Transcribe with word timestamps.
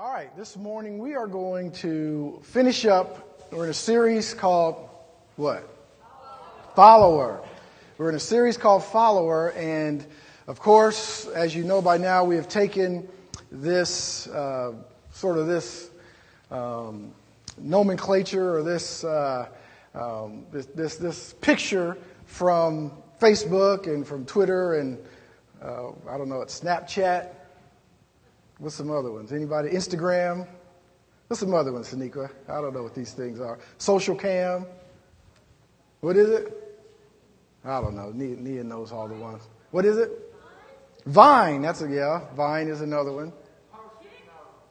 All 0.00 0.10
right, 0.10 0.34
this 0.34 0.56
morning 0.56 0.96
we 0.96 1.14
are 1.14 1.26
going 1.26 1.72
to 1.72 2.40
finish 2.42 2.86
up. 2.86 3.38
We're 3.52 3.64
in 3.64 3.70
a 3.70 3.74
series 3.74 4.32
called 4.32 4.88
what? 5.36 5.68
Follower. 6.74 7.44
We're 7.98 8.08
in 8.08 8.14
a 8.14 8.18
series 8.18 8.56
called 8.56 8.82
Follower, 8.82 9.52
and 9.52 10.02
of 10.46 10.58
course, 10.58 11.26
as 11.26 11.54
you 11.54 11.64
know 11.64 11.82
by 11.82 11.98
now, 11.98 12.24
we 12.24 12.36
have 12.36 12.48
taken 12.48 13.10
this 13.52 14.26
uh, 14.28 14.72
sort 15.12 15.36
of 15.36 15.48
this 15.48 15.90
um, 16.50 17.12
nomenclature 17.58 18.56
or 18.56 18.62
this, 18.62 19.04
uh, 19.04 19.48
um, 19.94 20.46
this, 20.50 20.64
this 20.64 20.96
this 20.96 21.34
picture 21.42 21.98
from 22.24 22.90
Facebook 23.20 23.86
and 23.86 24.06
from 24.06 24.24
Twitter 24.24 24.76
and 24.76 24.96
uh, 25.62 25.88
I 26.08 26.16
don't 26.16 26.30
know, 26.30 26.40
it's 26.40 26.58
Snapchat 26.58 27.34
What's 28.60 28.74
some 28.74 28.90
other 28.90 29.10
ones? 29.10 29.32
Anybody? 29.32 29.70
Instagram? 29.70 30.46
What's 31.28 31.40
some 31.40 31.54
other 31.54 31.72
ones, 31.72 31.92
Sanika? 31.92 32.30
I 32.46 32.60
don't 32.60 32.74
know 32.74 32.82
what 32.82 32.94
these 32.94 33.14
things 33.14 33.40
are. 33.40 33.58
Social 33.78 34.14
cam? 34.14 34.66
What 36.00 36.18
is 36.18 36.28
it? 36.28 36.78
I 37.64 37.80
don't 37.80 37.96
know. 37.96 38.10
Nia, 38.10 38.36
Nia 38.36 38.62
knows 38.62 38.92
all 38.92 39.08
the 39.08 39.14
ones. 39.14 39.48
What 39.70 39.86
is 39.86 39.96
it? 39.96 40.10
Vine. 41.06 41.62
That's 41.62 41.80
a, 41.80 41.88
yeah. 41.88 42.26
Vine 42.34 42.68
is 42.68 42.82
another 42.82 43.12
one. 43.12 43.32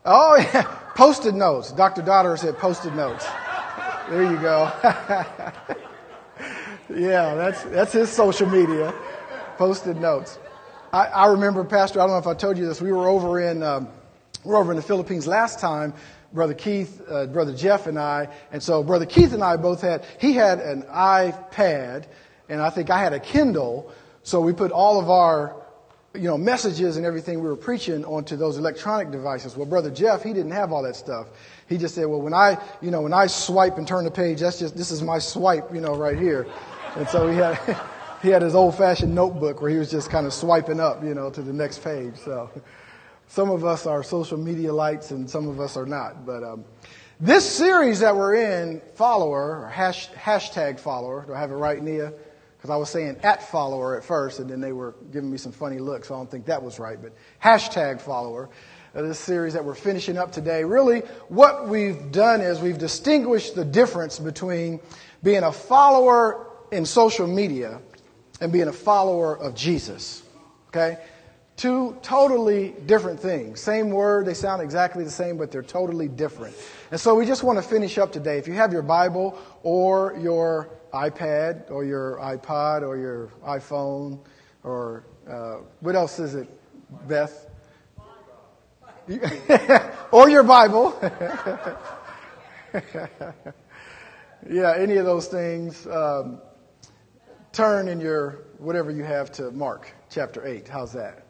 Oh, 0.06 0.38
yeah. 0.38 0.62
Post-it 0.94 1.34
notes. 1.34 1.72
Dr. 1.72 2.04
Daughter 2.04 2.38
said 2.38 2.60
post-it 2.60 2.94
notes. 2.94 3.26
There 4.08 4.24
you 4.24 4.38
go. 4.38 4.72
yeah, 6.90 7.34
that's, 7.34 7.64
that's 7.64 7.94
his 7.94 8.10
social 8.12 8.48
media. 8.48 8.94
Post-it 9.58 9.98
notes. 9.98 10.38
I, 10.92 11.06
I, 11.06 11.28
remember, 11.28 11.64
Pastor, 11.64 12.00
I 12.00 12.04
don't 12.04 12.12
know 12.12 12.18
if 12.18 12.28
I 12.28 12.34
told 12.34 12.58
you 12.58 12.66
this, 12.66 12.82
we 12.82 12.92
were 12.92 13.08
over 13.08 13.40
in, 13.40 13.62
um, 13.62 13.88
we 14.44 14.52
were 14.52 14.58
over 14.58 14.72
in 14.72 14.76
the 14.76 14.84
Philippines 14.84 15.28
last 15.28 15.60
time, 15.60 15.94
Brother 16.34 16.56
Keith, 16.56 17.02
uh, 17.08 17.28
Brother 17.28 17.54
Jeff, 17.54 17.86
and 17.86 18.00
I. 18.00 18.28
And 18.52 18.62
so 18.62 18.82
Brother 18.82 19.06
Keith 19.06 19.34
and 19.34 19.44
I 19.44 19.58
both 19.58 19.82
had, 19.82 20.04
he 20.20 20.34
had 20.34 20.60
an 20.60 20.84
iPad, 20.84 22.06
and 22.50 22.62
I 22.62 22.72
think 22.72 22.90
I 22.90 23.00
had 23.00 23.14
a 23.14 23.20
Kindle. 23.20 23.92
So 24.24 24.42
we 24.42 24.52
put 24.52 24.72
all 24.72 25.00
of 25.00 25.12
our, 25.12 25.56
you 26.16 26.28
know, 26.28 26.40
messages 26.40 26.98
and 26.98 27.06
everything 27.06 27.40
we 27.40 27.48
were 27.48 27.56
preaching 27.56 28.04
onto 28.04 28.36
those 28.36 28.58
electronic 28.58 29.12
devices. 29.12 29.56
Well, 29.56 29.68
Brother 29.68 29.92
Jeff, 29.92 30.24
he 30.24 30.34
didn't 30.34 30.52
have 30.52 30.72
all 30.72 30.82
that 30.84 30.96
stuff. 30.96 31.28
He 31.68 31.78
just 31.78 31.94
said, 31.94 32.08
well, 32.08 32.22
when 32.22 32.34
I, 32.34 32.58
you 32.82 32.90
know, 32.90 33.02
when 33.02 33.14
I 33.14 33.28
swipe 33.28 33.78
and 33.78 33.88
turn 33.88 34.06
the 34.06 34.12
page, 34.12 34.40
that's 34.40 34.58
just, 34.58 34.76
this 34.76 34.90
is 34.90 35.04
my 35.04 35.20
swipe, 35.20 35.72
you 35.72 35.82
know, 35.82 35.96
right 35.96 36.18
here. 36.18 36.48
And 36.96 37.08
so 37.08 37.28
he 37.28 37.38
had, 37.38 37.60
he 38.22 38.30
had 38.30 38.42
his 38.42 38.56
old 38.56 38.76
fashioned 38.78 39.16
notebook 39.16 39.62
where 39.62 39.72
he 39.72 39.78
was 39.78 39.90
just 39.90 40.10
kind 40.10 40.26
of 40.26 40.34
swiping 40.34 40.80
up, 40.80 41.04
you 41.04 41.14
know, 41.14 41.30
to 41.30 41.42
the 41.42 41.54
next 41.54 41.84
page. 41.84 42.16
So 42.18 42.50
some 43.28 43.50
of 43.50 43.64
us 43.64 43.86
are 43.86 44.04
social 44.04 44.38
media 44.38 44.74
lights 44.74 45.12
and 45.12 45.30
some 45.30 45.48
of 45.48 45.60
us 45.60 45.78
are 45.78 45.86
not. 45.86 46.26
But 46.26 46.44
um, 46.44 46.66
this 47.20 47.50
series 47.50 48.00
that 48.00 48.16
we're 48.16 48.36
in, 48.36 48.82
follower, 48.96 49.62
or 49.62 49.70
hash, 49.70 50.10
hashtag 50.12 50.80
follower, 50.80 51.26
do 51.26 51.34
I 51.34 51.40
have 51.40 51.52
it 51.52 51.56
right, 51.56 51.82
Nia? 51.82 52.14
Because 52.58 52.70
I 52.70 52.76
was 52.76 52.90
saying 52.90 53.18
at 53.24 53.42
follower 53.50 53.96
at 53.96 54.04
first, 54.04 54.40
and 54.40 54.50
then 54.50 54.60
they 54.60 54.74
were 54.74 54.96
giving 55.14 55.32
me 55.32 55.38
some 55.38 55.54
funny 55.54 55.80
looks, 55.80 56.10
so 56.10 56.16
I 56.16 56.18
don't 56.18 56.30
think 56.30 56.46
that 56.48 56.62
was 56.62 56.78
right. 56.78 57.02
But 57.02 57.14
hashtag 57.42 58.02
follower, 58.02 58.50
uh, 58.94 59.02
this 59.02 59.20
series 59.20 59.54
that 59.54 59.64
we're 59.64 59.76
finishing 59.76 60.18
up 60.18 60.34
today, 60.34 60.66
really 60.66 61.00
what 61.30 61.70
we've 61.70 62.12
done 62.12 62.42
is 62.42 62.60
we've 62.60 62.78
distinguished 62.78 63.56
the 63.56 63.64
difference 63.64 64.20
between 64.20 64.82
being 65.24 65.44
a 65.44 65.54
follower 65.54 66.48
in 66.72 66.86
social 66.86 67.28
media 67.28 67.80
and 68.42 68.52
being 68.52 68.68
a 68.68 68.74
follower 68.74 69.38
of 69.38 69.56
Jesus. 69.56 70.24
Okay? 70.70 70.98
Two 71.58 71.98
totally 72.02 72.74
different 72.86 73.20
things. 73.20 73.60
Same 73.60 73.90
word, 73.90 74.26
they 74.26 74.34
sound 74.34 74.62
exactly 74.62 75.04
the 75.04 75.12
same, 75.12 75.38
but 75.38 75.52
they're 75.52 75.62
totally 75.62 76.08
different. 76.08 76.56
And 76.92 77.00
so 77.00 77.16
we 77.16 77.26
just 77.26 77.44
want 77.44 77.58
to 77.58 77.62
finish 77.62 77.98
up 77.98 78.14
today. 78.14 78.38
If 78.38 78.48
you 78.48 78.54
have 78.54 78.72
your 78.72 78.82
Bible 78.82 79.38
or 79.64 80.18
your 80.22 80.70
iPad 80.94 81.70
or 81.70 81.84
your 81.84 82.18
iPod 82.18 82.84
or 82.84 82.96
your 82.96 83.28
iPhone 83.46 84.20
or 84.64 85.04
uh, 85.30 85.58
what 85.82 85.96
else 85.96 86.18
is 86.20 86.36
it, 86.36 86.48
Beth? 87.08 87.48
or 90.12 90.30
your 90.30 90.44
Bible. 90.44 90.98
yeah, 94.50 94.76
any 94.78 94.98
of 94.98 95.06
those 95.06 95.28
things. 95.28 95.86
Um, 95.88 96.40
turn 97.52 97.88
in 97.88 98.00
your 98.00 98.46
whatever 98.58 98.92
you 98.92 99.04
have 99.04 99.32
to 99.34 99.52
Mark 99.52 99.92
chapter 100.10 100.46
8. 100.46 100.68
How's 100.68 100.94
that? 100.94 101.26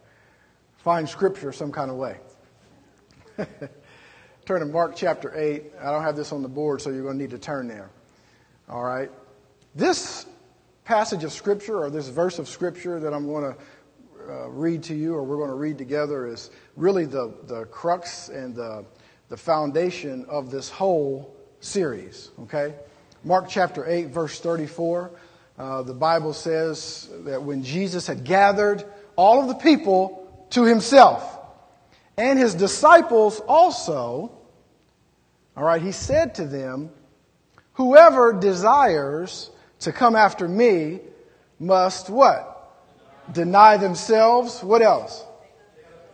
Find 0.77 1.07
scripture 1.07 1.51
some 1.51 1.71
kind 1.71 1.91
of 1.91 1.97
way. 1.97 2.17
turn 4.45 4.59
to 4.59 4.65
Mark 4.65 4.95
chapter 4.95 5.37
8. 5.37 5.63
I 5.81 5.91
don't 5.91 6.03
have 6.03 6.15
this 6.15 6.31
on 6.31 6.41
the 6.41 6.49
board, 6.49 6.81
so 6.81 6.89
you're 6.89 7.03
going 7.03 7.17
to 7.17 7.21
need 7.21 7.31
to 7.31 7.39
turn 7.39 7.67
there. 7.67 7.89
All 8.69 8.83
right. 8.83 9.11
This 9.75 10.25
passage 10.83 11.23
of 11.23 11.31
scripture 11.31 11.77
or 11.77 11.89
this 11.89 12.07
verse 12.07 12.39
of 12.39 12.47
scripture 12.47 12.99
that 12.99 13.13
I'm 13.13 13.27
going 13.27 13.53
to 13.53 13.59
uh, 14.27 14.47
read 14.49 14.83
to 14.83 14.95
you 14.95 15.15
or 15.15 15.23
we're 15.23 15.37
going 15.37 15.49
to 15.49 15.55
read 15.55 15.77
together 15.77 16.27
is 16.27 16.49
really 16.75 17.05
the, 17.05 17.33
the 17.43 17.65
crux 17.65 18.29
and 18.29 18.55
the, 18.55 18.85
the 19.29 19.37
foundation 19.37 20.25
of 20.25 20.51
this 20.51 20.69
whole 20.69 21.35
series. 21.59 22.31
Okay? 22.41 22.73
Mark 23.23 23.47
chapter 23.49 23.87
8, 23.87 24.07
verse 24.07 24.39
34. 24.39 25.11
Uh, 25.59 25.83
the 25.83 25.93
Bible 25.93 26.31
says 26.31 27.09
that 27.25 27.43
when 27.43 27.63
Jesus 27.63 28.07
had 28.07 28.23
gathered 28.23 28.85
all 29.17 29.41
of 29.41 29.49
the 29.49 29.55
people 29.55 30.47
to 30.51 30.63
himself 30.63 31.37
and 32.17 32.39
his 32.39 32.55
disciples 32.55 33.41
also, 33.41 34.31
all 35.57 35.63
right, 35.63 35.81
he 35.81 35.91
said 35.91 36.35
to 36.35 36.45
them, 36.45 36.91
Whoever 37.73 38.31
desires 38.31 39.51
to 39.81 39.91
come 39.91 40.15
after 40.15 40.47
me 40.47 41.01
must 41.59 42.09
what? 42.09 42.55
Deny 43.33 43.75
themselves. 43.75 44.63
What 44.63 44.81
else? 44.81 45.25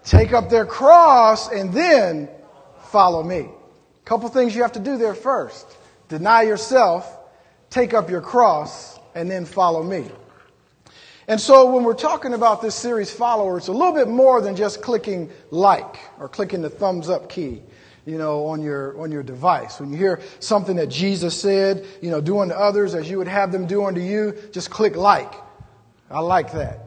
Take 0.03 0.33
up 0.33 0.49
their 0.49 0.65
cross 0.65 1.51
and 1.51 1.71
then 1.71 2.29
follow 2.85 3.21
me. 3.21 3.49
Couple 4.05 4.27
things 4.29 4.55
you 4.55 4.63
have 4.63 4.73
to 4.73 4.79
do 4.79 4.97
there 4.97 5.15
first. 5.15 5.67
Deny 6.09 6.43
yourself, 6.43 7.19
take 7.69 7.93
up 7.93 8.09
your 8.09 8.21
cross, 8.21 8.99
and 9.15 9.31
then 9.31 9.45
follow 9.45 9.81
me. 9.81 10.05
And 11.27 11.41
so 11.41 11.73
when 11.73 11.83
we're 11.83 11.95
talking 11.95 12.33
about 12.33 12.61
this 12.61 12.75
series 12.75 13.11
follower, 13.11 13.57
it's 13.57 13.67
a 13.67 13.71
little 13.71 13.93
bit 13.93 14.07
more 14.07 14.41
than 14.41 14.55
just 14.55 14.83
clicking 14.83 15.31
like 15.49 15.97
or 16.19 16.29
clicking 16.29 16.61
the 16.61 16.69
thumbs 16.69 17.09
up 17.09 17.29
key, 17.29 17.63
you 18.05 18.19
know, 18.19 18.45
on 18.45 18.61
your, 18.61 18.99
on 19.01 19.11
your 19.11 19.23
device. 19.23 19.79
When 19.79 19.91
you 19.91 19.97
hear 19.97 20.21
something 20.39 20.75
that 20.75 20.87
Jesus 20.87 21.39
said, 21.39 21.83
you 21.99 22.11
know, 22.11 22.21
do 22.21 22.39
unto 22.39 22.53
others 22.53 22.93
as 22.93 23.09
you 23.09 23.17
would 23.17 23.27
have 23.27 23.51
them 23.51 23.65
do 23.65 23.85
unto 23.85 24.01
you, 24.01 24.37
just 24.51 24.69
click 24.69 24.95
like. 24.95 25.33
I 26.11 26.19
like 26.19 26.51
that. 26.51 26.81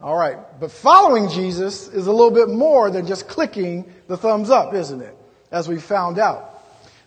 All 0.00 0.16
right. 0.16 0.38
But 0.58 0.70
following 0.70 1.28
Jesus 1.28 1.88
is 1.88 2.06
a 2.06 2.12
little 2.12 2.30
bit 2.30 2.48
more 2.48 2.90
than 2.90 3.06
just 3.06 3.28
clicking 3.28 3.92
the 4.08 4.16
thumbs 4.16 4.48
up, 4.48 4.72
isn't 4.72 5.02
it? 5.02 5.14
As 5.50 5.68
we 5.68 5.78
found 5.78 6.18
out. 6.18 6.48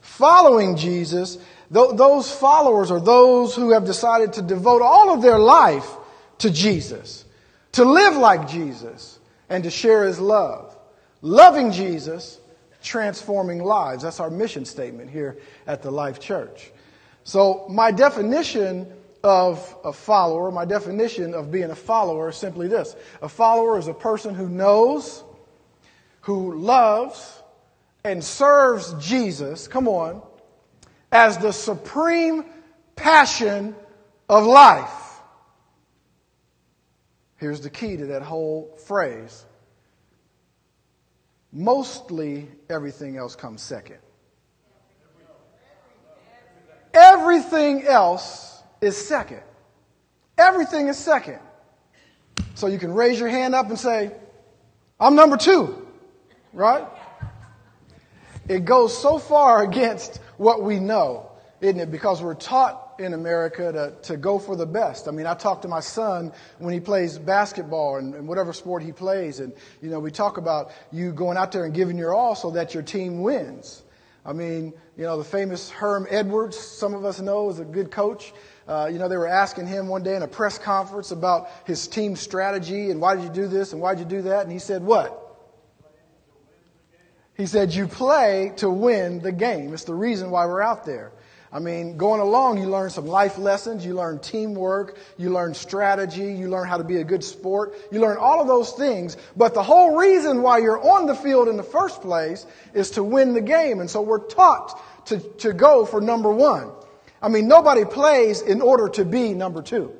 Following 0.01 0.77
Jesus 0.77 1.39
those 1.69 2.31
followers 2.31 2.91
are 2.91 2.99
those 2.99 3.55
who 3.55 3.71
have 3.71 3.85
decided 3.85 4.33
to 4.33 4.41
devote 4.41 4.81
all 4.81 5.13
of 5.13 5.21
their 5.21 5.39
life 5.39 5.89
to 6.39 6.51
Jesus, 6.51 7.25
to 7.73 7.83
live 7.83 8.15
like 8.15 8.47
Jesus, 8.47 9.19
and 9.49 9.63
to 9.63 9.71
share 9.71 10.05
his 10.05 10.19
love. 10.19 10.77
Loving 11.21 11.71
Jesus, 11.71 12.39
transforming 12.83 13.59
lives. 13.59 14.03
That's 14.03 14.19
our 14.19 14.29
mission 14.29 14.65
statement 14.65 15.09
here 15.09 15.37
at 15.65 15.81
the 15.81 15.89
Life 15.89 16.19
Church. 16.19 16.71
So, 17.23 17.65
my 17.67 17.91
definition 17.91 18.91
of 19.23 19.75
a 19.83 19.91
follower, 19.91 20.51
my 20.51 20.65
definition 20.65 21.33
of 21.33 21.51
being 21.51 21.71
a 21.71 21.75
follower 21.75 22.29
is 22.29 22.35
simply 22.35 22.67
this 22.67 22.95
a 23.23 23.29
follower 23.29 23.79
is 23.79 23.87
a 23.87 23.93
person 23.93 24.35
who 24.35 24.47
knows, 24.47 25.23
who 26.21 26.55
loves, 26.55 27.41
and 28.03 28.23
serves 28.23 28.93
Jesus. 29.03 29.67
Come 29.67 29.87
on 29.87 30.21
as 31.15 31.37
the 31.37 31.53
supreme 31.53 32.43
passion 32.97 33.73
of 34.27 34.45
life. 34.45 35.21
Here's 37.37 37.61
the 37.61 37.69
key 37.69 37.95
to 37.95 38.07
that 38.07 38.21
whole 38.21 38.77
phrase. 38.85 39.45
Mostly 41.53 42.49
everything 42.69 43.15
else 43.15 43.33
comes 43.33 43.61
second. 43.61 43.99
Everything 46.93 47.83
else 47.83 48.61
is 48.81 48.97
second. 48.97 49.41
Everything 50.37 50.89
is 50.89 50.97
second. 50.97 51.39
So 52.55 52.67
you 52.67 52.77
can 52.77 52.93
raise 52.93 53.21
your 53.21 53.29
hand 53.29 53.55
up 53.55 53.69
and 53.69 53.79
say, 53.79 54.11
I'm 54.99 55.15
number 55.15 55.37
two, 55.37 55.87
right? 56.51 56.85
It 58.49 58.65
goes 58.65 58.97
so 58.97 59.17
far 59.17 59.63
against 59.69 60.19
what 60.37 60.63
we 60.63 60.79
know, 60.79 61.31
isn't 61.61 61.79
it? 61.79 61.91
Because 61.91 62.21
we're 62.21 62.35
taught 62.35 62.95
in 62.99 63.13
America 63.13 63.71
to, 63.71 63.93
to 64.09 64.17
go 64.17 64.39
for 64.39 64.55
the 64.55 64.65
best. 64.65 65.07
I 65.07 65.11
mean, 65.11 65.25
I 65.25 65.33
talk 65.33 65.61
to 65.63 65.67
my 65.67 65.79
son 65.79 66.31
when 66.59 66.73
he 66.73 66.79
plays 66.79 67.17
basketball 67.17 67.97
and, 67.97 68.13
and, 68.15 68.27
whatever 68.27 68.53
sport 68.53 68.83
he 68.83 68.91
plays, 68.91 69.39
and 69.39 69.53
you 69.81 69.89
know, 69.89 69.99
we 69.99 70.11
talk 70.11 70.37
about 70.37 70.71
you 70.91 71.11
going 71.11 71.37
out 71.37 71.51
there 71.51 71.65
and 71.65 71.73
giving 71.73 71.97
your 71.97 72.13
all 72.13 72.35
so 72.35 72.51
that 72.51 72.73
your 72.73 72.83
team 72.83 73.21
wins. 73.21 73.83
I 74.25 74.33
mean, 74.33 74.73
you 74.97 75.03
know, 75.03 75.17
the 75.17 75.23
famous 75.23 75.69
Herm 75.69 76.07
Edwards, 76.09 76.57
some 76.57 76.95
of 76.95 77.05
us 77.05 77.19
know, 77.19 77.49
is 77.49 77.59
a 77.59 77.65
good 77.65 77.91
coach. 77.91 78.33
Uh, 78.67 78.89
you 78.91 78.97
know, 78.97 79.07
they 79.07 79.17
were 79.17 79.27
asking 79.27 79.67
him 79.67 79.87
one 79.87 80.01
day 80.01 80.15
in 80.15 80.23
a 80.23 80.27
press 80.27 80.57
conference 80.57 81.11
about 81.11 81.49
his 81.65 81.87
team 81.87 82.15
strategy 82.15 82.89
and 82.89 82.99
why 82.99 83.15
did 83.15 83.23
you 83.23 83.29
do 83.29 83.47
this 83.47 83.73
and 83.73 83.81
why 83.81 83.93
did 83.93 84.11
you 84.11 84.17
do 84.17 84.21
that, 84.23 84.43
and 84.43 84.51
he 84.51 84.59
said, 84.59 84.83
"What? 84.83 85.24
He 87.37 87.45
said, 87.45 87.73
You 87.73 87.87
play 87.87 88.53
to 88.57 88.69
win 88.69 89.19
the 89.19 89.31
game. 89.31 89.73
It's 89.73 89.83
the 89.83 89.93
reason 89.93 90.31
why 90.31 90.45
we're 90.45 90.61
out 90.61 90.85
there. 90.85 91.11
I 91.51 91.59
mean, 91.59 91.95
going 91.95 92.19
along, 92.19 92.57
you 92.57 92.65
learn 92.65 92.89
some 92.89 93.05
life 93.05 93.37
lessons, 93.37 93.85
you 93.85 93.93
learn 93.93 94.19
teamwork, 94.19 94.97
you 95.17 95.29
learn 95.29 95.53
strategy, 95.53 96.33
you 96.33 96.49
learn 96.49 96.67
how 96.67 96.75
to 96.77 96.83
be 96.83 96.97
a 96.97 97.03
good 97.03 97.23
sport, 97.23 97.75
you 97.93 98.01
learn 98.01 98.17
all 98.17 98.41
of 98.41 98.47
those 98.47 98.73
things. 98.73 99.15
But 99.37 99.53
the 99.53 99.63
whole 99.63 99.95
reason 99.95 100.41
why 100.41 100.57
you're 100.57 100.81
on 100.81 101.05
the 101.05 101.15
field 101.15 101.47
in 101.47 101.55
the 101.55 101.63
first 101.63 102.01
place 102.01 102.45
is 102.73 102.91
to 102.91 103.03
win 103.03 103.33
the 103.33 103.41
game. 103.41 103.79
And 103.79 103.89
so 103.89 104.01
we're 104.01 104.27
taught 104.27 105.05
to, 105.05 105.19
to 105.19 105.53
go 105.53 105.85
for 105.85 106.01
number 106.01 106.29
one. 106.29 106.71
I 107.21 107.29
mean, 107.29 107.47
nobody 107.47 107.85
plays 107.85 108.41
in 108.41 108.61
order 108.61 108.89
to 108.89 109.05
be 109.05 109.33
number 109.33 109.61
two. 109.61 109.93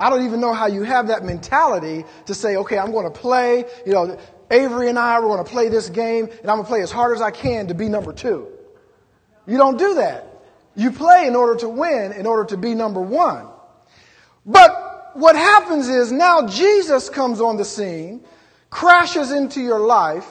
I 0.00 0.10
don't 0.10 0.24
even 0.24 0.40
know 0.40 0.54
how 0.54 0.66
you 0.66 0.82
have 0.82 1.08
that 1.08 1.24
mentality 1.24 2.04
to 2.26 2.34
say, 2.34 2.56
okay, 2.56 2.78
I'm 2.78 2.92
going 2.92 3.04
to 3.04 3.16
play, 3.16 3.64
you 3.84 3.92
know, 3.92 4.18
Avery 4.50 4.88
and 4.88 4.98
I, 4.98 5.20
we're 5.20 5.28
going 5.28 5.44
to 5.44 5.50
play 5.50 5.68
this 5.68 5.88
game, 5.88 6.26
and 6.26 6.50
I'm 6.50 6.56
going 6.56 6.64
to 6.64 6.68
play 6.68 6.82
as 6.82 6.90
hard 6.90 7.14
as 7.14 7.22
I 7.22 7.30
can 7.30 7.68
to 7.68 7.74
be 7.74 7.88
number 7.88 8.12
two. 8.12 8.48
You 9.46 9.56
don't 9.56 9.78
do 9.78 9.94
that. 9.94 10.26
You 10.74 10.90
play 10.92 11.26
in 11.26 11.34
order 11.34 11.58
to 11.60 11.68
win, 11.68 12.12
in 12.12 12.26
order 12.26 12.44
to 12.46 12.56
be 12.56 12.74
number 12.74 13.00
one. 13.00 13.46
But 14.46 15.10
what 15.14 15.36
happens 15.36 15.88
is 15.88 16.12
now 16.12 16.46
Jesus 16.46 17.08
comes 17.10 17.40
on 17.40 17.56
the 17.56 17.64
scene, 17.64 18.24
crashes 18.70 19.32
into 19.32 19.60
your 19.60 19.80
life, 19.80 20.28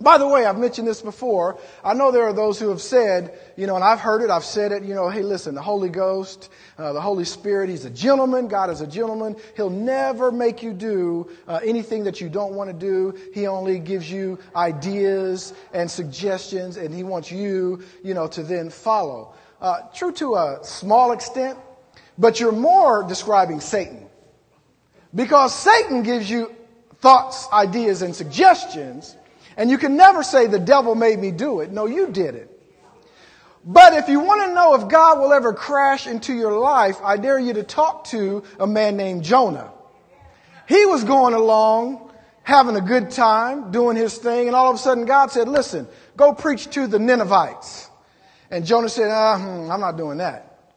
by 0.00 0.18
the 0.18 0.28
way, 0.28 0.44
I've 0.44 0.58
mentioned 0.58 0.86
this 0.86 1.00
before. 1.00 1.58
I 1.82 1.94
know 1.94 2.12
there 2.12 2.24
are 2.24 2.32
those 2.34 2.60
who 2.60 2.68
have 2.68 2.82
said, 2.82 3.38
you 3.56 3.66
know, 3.66 3.76
and 3.76 3.84
I've 3.84 4.00
heard 4.00 4.20
it, 4.20 4.28
I've 4.28 4.44
said 4.44 4.70
it, 4.70 4.82
you 4.82 4.94
know, 4.94 5.08
hey, 5.08 5.22
listen, 5.22 5.54
the 5.54 5.62
Holy 5.62 5.88
Ghost, 5.88 6.50
uh, 6.76 6.92
the 6.92 7.00
Holy 7.00 7.24
Spirit, 7.24 7.70
He's 7.70 7.86
a 7.86 7.90
gentleman. 7.90 8.46
God 8.46 8.68
is 8.68 8.82
a 8.82 8.86
gentleman. 8.86 9.36
He'll 9.56 9.70
never 9.70 10.30
make 10.30 10.62
you 10.62 10.74
do 10.74 11.30
uh, 11.48 11.60
anything 11.64 12.04
that 12.04 12.20
you 12.20 12.28
don't 12.28 12.52
want 12.52 12.68
to 12.68 12.76
do. 12.76 13.18
He 13.32 13.46
only 13.46 13.78
gives 13.78 14.10
you 14.10 14.38
ideas 14.54 15.54
and 15.72 15.90
suggestions, 15.90 16.76
and 16.76 16.94
He 16.94 17.02
wants 17.02 17.32
you, 17.32 17.82
you 18.04 18.12
know, 18.12 18.26
to 18.28 18.42
then 18.42 18.68
follow. 18.68 19.34
Uh, 19.62 19.80
true 19.94 20.12
to 20.12 20.34
a 20.34 20.58
small 20.62 21.12
extent, 21.12 21.58
but 22.18 22.38
you're 22.38 22.52
more 22.52 23.02
describing 23.02 23.60
Satan. 23.60 24.06
Because 25.14 25.54
Satan 25.54 26.02
gives 26.02 26.28
you 26.28 26.54
thoughts, 27.00 27.48
ideas, 27.50 28.02
and 28.02 28.14
suggestions 28.14 29.16
and 29.56 29.70
you 29.70 29.78
can 29.78 29.96
never 29.96 30.22
say, 30.22 30.46
the 30.46 30.58
devil 30.58 30.94
made 30.94 31.18
me 31.18 31.30
do 31.30 31.60
it. 31.60 31.72
No, 31.72 31.86
you 31.86 32.08
did 32.08 32.34
it. 32.34 32.52
But 33.64 33.94
if 33.94 34.08
you 34.08 34.20
want 34.20 34.46
to 34.46 34.54
know 34.54 34.74
if 34.74 34.88
God 34.88 35.18
will 35.18 35.32
ever 35.32 35.52
crash 35.52 36.06
into 36.06 36.32
your 36.32 36.58
life, 36.58 36.98
I 37.02 37.16
dare 37.16 37.38
you 37.38 37.54
to 37.54 37.62
talk 37.62 38.04
to 38.04 38.44
a 38.60 38.66
man 38.66 38.96
named 38.96 39.24
Jonah. 39.24 39.72
He 40.68 40.84
was 40.84 41.02
going 41.02 41.34
along, 41.34 42.12
having 42.42 42.76
a 42.76 42.80
good 42.80 43.10
time, 43.10 43.72
doing 43.72 43.96
his 43.96 44.18
thing, 44.18 44.46
and 44.46 44.54
all 44.54 44.70
of 44.70 44.76
a 44.76 44.78
sudden 44.78 45.04
God 45.04 45.32
said, 45.32 45.48
listen, 45.48 45.88
go 46.16 46.32
preach 46.32 46.70
to 46.70 46.86
the 46.86 46.98
Ninevites. 46.98 47.88
And 48.50 48.64
Jonah 48.64 48.88
said, 48.88 49.10
uh, 49.10 49.38
hmm, 49.38 49.70
I'm 49.70 49.80
not 49.80 49.96
doing 49.96 50.18
that. 50.18 50.70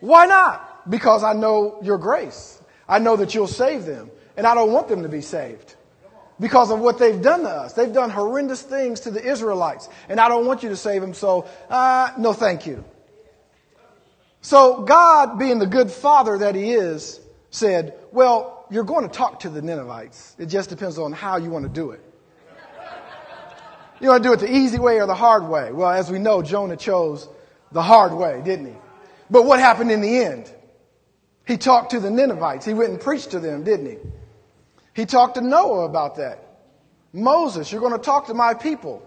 Why 0.00 0.26
not? 0.26 0.90
Because 0.90 1.22
I 1.22 1.34
know 1.34 1.78
your 1.82 1.98
grace. 1.98 2.60
I 2.88 2.98
know 2.98 3.16
that 3.16 3.34
you'll 3.34 3.46
save 3.46 3.84
them, 3.84 4.10
and 4.36 4.46
I 4.46 4.54
don't 4.54 4.72
want 4.72 4.88
them 4.88 5.02
to 5.02 5.08
be 5.08 5.20
saved 5.20 5.76
because 6.40 6.70
of 6.70 6.78
what 6.80 6.98
they've 6.98 7.20
done 7.20 7.42
to 7.42 7.48
us. 7.48 7.72
They've 7.72 7.92
done 7.92 8.10
horrendous 8.10 8.62
things 8.62 9.00
to 9.00 9.10
the 9.10 9.24
Israelites, 9.24 9.88
and 10.08 10.20
I 10.20 10.28
don't 10.28 10.46
want 10.46 10.62
you 10.62 10.68
to 10.68 10.76
save 10.76 11.00
them, 11.00 11.14
so 11.14 11.48
uh, 11.68 12.10
no 12.18 12.32
thank 12.32 12.66
you. 12.66 12.84
So 14.40 14.82
God, 14.82 15.38
being 15.38 15.58
the 15.58 15.66
good 15.66 15.90
father 15.90 16.38
that 16.38 16.54
he 16.54 16.72
is, 16.72 17.20
said, 17.50 17.94
Well, 18.12 18.66
you're 18.70 18.84
going 18.84 19.08
to 19.08 19.14
talk 19.14 19.40
to 19.40 19.50
the 19.50 19.62
Ninevites. 19.62 20.36
It 20.38 20.46
just 20.46 20.70
depends 20.70 20.98
on 20.98 21.12
how 21.12 21.38
you 21.38 21.50
want 21.50 21.64
to 21.64 21.68
do 21.68 21.90
it. 21.90 22.04
You 24.00 24.10
want 24.10 24.22
to 24.22 24.28
do 24.28 24.32
it 24.32 24.40
the 24.40 24.52
easy 24.52 24.78
way 24.78 25.00
or 25.00 25.06
the 25.06 25.14
hard 25.14 25.48
way? 25.48 25.72
Well, 25.72 25.90
as 25.90 26.10
we 26.10 26.20
know, 26.20 26.40
Jonah 26.40 26.76
chose 26.76 27.28
the 27.72 27.82
hard 27.82 28.12
way, 28.12 28.40
didn't 28.44 28.66
he? 28.66 28.74
But 29.28 29.44
what 29.44 29.58
happened 29.58 29.90
in 29.90 30.00
the 30.00 30.18
end? 30.18 30.52
He 31.46 31.56
talked 31.56 31.90
to 31.90 32.00
the 32.00 32.10
Ninevites. 32.10 32.64
He 32.64 32.74
went 32.74 32.90
and 32.90 33.00
preached 33.00 33.32
to 33.32 33.40
them, 33.40 33.64
didn't 33.64 33.86
he? 33.86 33.96
He 34.98 35.06
talked 35.06 35.36
to 35.36 35.40
Noah 35.40 35.84
about 35.84 36.16
that. 36.16 36.42
Moses, 37.12 37.70
you're 37.70 37.80
going 37.80 37.92
to 37.92 38.00
talk 38.00 38.26
to 38.26 38.34
my 38.34 38.52
people. 38.52 39.00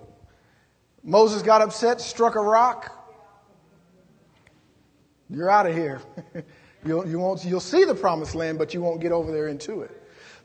Moses 1.04 1.42
got 1.42 1.62
upset, 1.62 2.00
struck 2.00 2.36
a 2.36 2.40
rock. 2.40 2.98
You're 5.30 5.50
out 5.50 5.68
of 5.68 5.74
here. 5.76 6.02
you'll, 6.86 7.06
you 7.06 7.20
won't, 7.20 7.44
you'll 7.44 7.60
see 7.60 7.84
the 7.84 7.94
promised 7.94 8.36
land, 8.36 8.58
but 8.58 8.74
you 8.74 8.82
won't 8.82 9.02
get 9.02 9.12
over 9.12 9.34
there 9.34 9.50
into 9.50 9.82
it. 9.82 9.92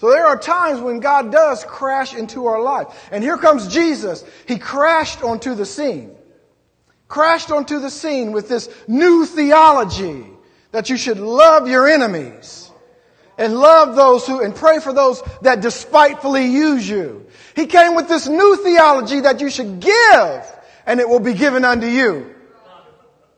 So 0.00 0.10
there 0.10 0.26
are 0.26 0.36
times 0.36 0.80
when 0.80 0.98
God 0.98 1.30
does 1.30 1.62
crash 1.62 2.12
into 2.12 2.46
our 2.46 2.60
life. 2.60 3.08
And 3.12 3.22
here 3.22 3.36
comes 3.36 3.68
Jesus. 3.68 4.24
He 4.48 4.58
crashed 4.58 5.22
onto 5.22 5.54
the 5.54 5.64
scene. 5.64 6.16
Crashed 7.06 7.52
onto 7.52 7.78
the 7.78 7.90
scene 7.90 8.32
with 8.32 8.48
this 8.48 8.68
new 8.88 9.24
theology 9.24 10.26
that 10.72 10.90
you 10.90 10.96
should 10.96 11.20
love 11.20 11.68
your 11.68 11.86
enemies 11.86 12.65
and 13.38 13.58
love 13.58 13.96
those 13.96 14.26
who, 14.26 14.42
and 14.42 14.54
pray 14.54 14.80
for 14.80 14.92
those 14.92 15.22
that 15.42 15.60
despitefully 15.60 16.46
use 16.46 16.88
you. 16.88 17.26
He 17.54 17.66
came 17.66 17.94
with 17.94 18.08
this 18.08 18.26
new 18.28 18.56
theology 18.62 19.20
that 19.20 19.40
you 19.40 19.50
should 19.50 19.80
give 19.80 20.52
and 20.86 21.00
it 21.00 21.08
will 21.08 21.20
be 21.20 21.34
given 21.34 21.64
unto 21.64 21.86
you. 21.86 22.32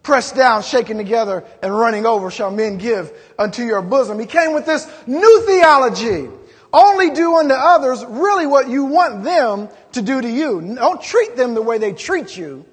Pressed 0.03 0.37
down, 0.37 0.63
shaken 0.63 0.97
together, 0.97 1.45
and 1.63 1.77
running 1.77 2.07
over 2.07 2.31
shall 2.31 2.51
men 2.51 2.79
give 2.79 3.13
unto 3.39 3.63
your 3.63 3.83
bosom. 3.83 4.19
He 4.19 4.27
came 4.27 4.55
with 4.55 4.65
this 4.65 4.87
new 5.07 5.43
theology. 5.47 6.29
Only 6.73 7.11
do 7.11 7.37
unto 7.37 7.55
others 7.55 8.05
really 8.05 8.47
what 8.47 8.69
you 8.69 8.85
want 8.85 9.25
them 9.25 9.69
to 9.93 10.03
do 10.03 10.21
to 10.21 10.31
you. 10.31 10.75
Don't 10.77 11.03
treat 11.03 11.37
them 11.37 11.55
the 11.55 11.63
way 11.63 11.79
they 11.79 11.93
treat 11.93 12.37
you. 12.37 12.65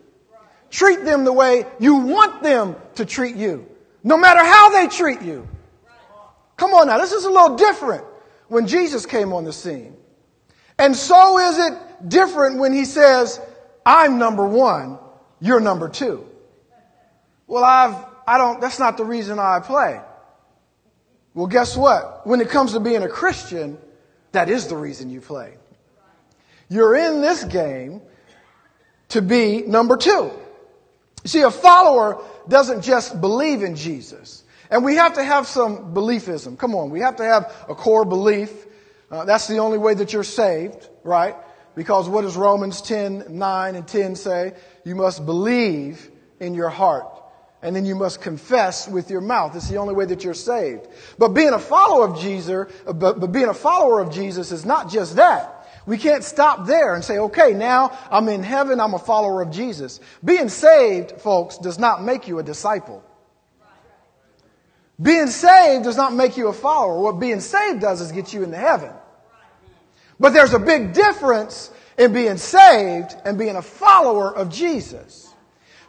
Treat 0.70 1.06
them 1.06 1.24
the 1.24 1.32
way 1.32 1.66
you 1.80 1.96
want 1.96 2.44
them 2.44 2.76
to 2.96 3.06
treat 3.06 3.36
you. 3.36 3.66
No 4.04 4.18
matter 4.18 4.44
how 4.44 4.70
they 4.70 4.88
treat 4.88 5.22
you. 5.22 5.48
Come 6.58 6.74
on 6.74 6.88
now, 6.88 6.98
this 6.98 7.12
is 7.12 7.26
a 7.26 7.30
little 7.30 7.56
different 7.56 8.06
when 8.48 8.68
Jesus 8.68 9.06
came 9.06 9.34
on 9.34 9.44
the 9.44 9.54
scene. 9.54 9.96
And 10.78 10.96
so 10.96 11.40
is 11.40 11.58
it 11.58 12.10
different 12.10 12.60
when 12.60 12.74
he 12.74 12.86
says, 12.86 13.40
I'm 13.86 14.18
number 14.18 14.46
one, 14.46 15.00
you're 15.40 15.60
number 15.60 15.90
two. 15.90 16.26
Well, 17.48 17.64
I've, 17.64 18.06
I 18.28 18.38
don't, 18.38 18.60
that's 18.60 18.80
not 18.80 18.98
the 18.98 19.06
reason 19.06 19.40
I 19.40 19.60
play. 19.60 20.02
Well, 21.34 21.48
guess 21.48 21.76
what? 21.76 22.26
When 22.26 22.42
it 22.42 22.50
comes 22.50 22.74
to 22.74 22.80
being 22.80 23.04
a 23.04 23.10
Christian, 23.10 23.78
that 24.32 24.50
is 24.50 24.68
the 24.68 24.78
reason 24.78 25.10
you 25.10 25.22
play. 25.22 25.56
You're 26.70 26.96
in 26.96 27.22
this 27.22 27.44
game 27.44 28.02
to 29.10 29.22
be 29.22 29.62
number 29.62 29.98
two. 29.98 30.32
You 31.24 31.28
see, 31.28 31.42
a 31.42 31.52
follower 31.52 32.24
doesn't 32.48 32.82
just 32.82 33.20
believe 33.20 33.64
in 33.64 33.76
Jesus. 33.76 34.44
And 34.76 34.84
we 34.84 34.96
have 34.96 35.14
to 35.14 35.24
have 35.24 35.48
some 35.48 35.94
beliefism. 35.94 36.60
Come 36.60 36.76
on, 36.76 36.90
we 36.90 37.00
have 37.00 37.16
to 37.16 37.24
have 37.24 37.66
a 37.70 37.76
core 37.76 38.04
belief. 38.04 38.52
Uh, 39.10 39.24
that's 39.24 39.48
the 39.48 39.60
only 39.60 39.78
way 39.78 39.94
that 39.94 40.12
you're 40.12 40.22
saved, 40.26 40.90
right? 41.06 41.34
Because 41.78 42.10
what 42.10 42.24
does 42.24 42.36
Romans 42.36 42.82
10, 42.82 43.28
9 43.30 43.76
and 43.76 43.88
10 43.88 44.18
say? 44.18 44.54
You 44.84 44.96
must 44.96 45.26
believe 45.26 46.12
in 46.42 46.54
your 46.54 46.68
heart. 46.68 47.08
And 47.62 47.74
then 47.74 47.86
you 47.86 47.96
must 47.96 48.20
confess 48.20 48.86
with 48.86 49.10
your 49.10 49.22
mouth. 49.22 49.56
It's 49.56 49.70
the 49.70 49.78
only 49.78 49.94
way 49.94 50.08
that 50.08 50.26
you're 50.26 50.34
saved. 50.34 50.90
But 51.18 51.30
being 51.30 51.54
a 51.54 51.60
follower 51.60 52.10
of 52.10 52.20
Jesus, 52.20 52.70
but, 52.84 53.22
but 53.22 53.32
being 53.32 53.48
a 53.48 53.54
follower 53.54 54.02
of 54.02 54.12
Jesus 54.12 54.52
is 54.52 54.66
not 54.66 54.90
just 54.90 55.16
that. 55.16 55.70
We 55.86 55.98
can't 55.98 56.22
stop 56.22 56.68
there 56.68 56.96
and 56.96 57.02
say, 57.02 57.18
okay, 57.18 57.54
now 57.54 57.98
I'm 58.12 58.28
in 58.28 58.44
heaven, 58.44 58.82
I'm 58.82 58.94
a 58.94 59.00
follower 59.00 59.42
of 59.42 59.52
Jesus. 59.52 60.02
Being 60.22 60.50
saved, 60.50 61.22
folks, 61.22 61.60
does 61.60 61.80
not 61.80 62.04
make 62.04 62.28
you 62.28 62.40
a 62.40 62.44
disciple. 62.44 63.06
Being 65.02 65.28
saved 65.28 65.84
does 65.84 65.98
not 65.98 66.14
make 66.14 66.38
you 66.38 66.48
a 66.48 66.54
follower. 66.54 67.00
What 67.00 67.20
being 67.20 67.42
saved 67.42 67.82
does 67.82 68.02
is 68.02 68.12
get 68.12 68.34
you 68.34 68.44
into 68.44 68.58
heaven. 68.58 68.92
But 70.20 70.32
there's 70.34 70.54
a 70.54 70.60
big 70.60 70.94
difference 70.94 71.70
in 71.98 72.14
being 72.14 72.38
saved 72.38 73.16
and 73.26 73.38
being 73.38 73.56
a 73.56 73.62
follower 73.62 74.34
of 74.34 74.50
Jesus. 74.50 75.34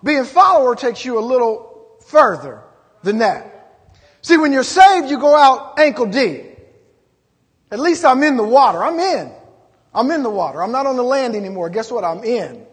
Being 0.02 0.24
follower 0.24 0.74
takes 0.74 1.04
you 1.04 1.18
a 1.18 1.20
little 1.20 1.96
further 2.06 2.62
than 3.02 3.18
that. 3.18 3.52
See, 4.22 4.36
when 4.36 4.52
you're 4.52 4.64
saved, 4.64 5.08
you 5.08 5.18
go 5.18 5.36
out 5.36 5.78
ankle 5.78 6.06
deep. 6.06 6.58
At 7.70 7.78
least 7.78 8.04
I'm 8.04 8.22
in 8.22 8.36
the 8.36 8.44
water. 8.44 8.82
I'm 8.82 8.98
in. 8.98 9.32
I'm 9.94 10.10
in 10.10 10.22
the 10.22 10.30
water. 10.30 10.62
I'm 10.62 10.72
not 10.72 10.86
on 10.86 10.96
the 10.96 11.04
land 11.04 11.36
anymore. 11.36 11.70
Guess 11.70 11.90
what? 11.90 12.04
I'm 12.04 12.24
in. 12.24 12.66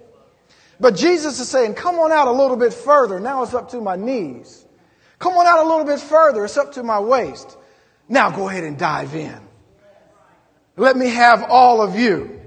But 0.79 0.95
Jesus 0.95 1.39
is 1.39 1.47
saying, 1.47 1.75
come 1.75 1.99
on 1.99 2.11
out 2.11 2.27
a 2.27 2.31
little 2.31 2.57
bit 2.57 2.73
further. 2.73 3.19
Now 3.19 3.43
it's 3.43 3.53
up 3.53 3.69
to 3.69 3.81
my 3.81 3.95
knees. 3.95 4.62
Come 5.23 5.37
on 5.37 5.47
out 5.47 5.65
a 5.65 5.69
little 5.69 5.85
bit 5.85 6.01
further. 6.01 6.43
It's 6.43 6.57
up 6.57 6.73
to 6.73 6.83
my 6.83 6.99
waist. 6.99 7.57
Now 8.09 8.29
go 8.29 8.49
ahead 8.49 8.65
and 8.65 8.77
dive 8.77 9.15
in. 9.15 9.39
Let 10.75 10.97
me 10.97 11.07
have 11.07 11.43
all 11.43 11.81
of 11.81 11.95
you. 11.95 12.41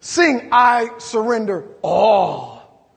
Sing, 0.00 0.48
I 0.50 0.96
surrender 0.96 1.68
all. 1.82 2.88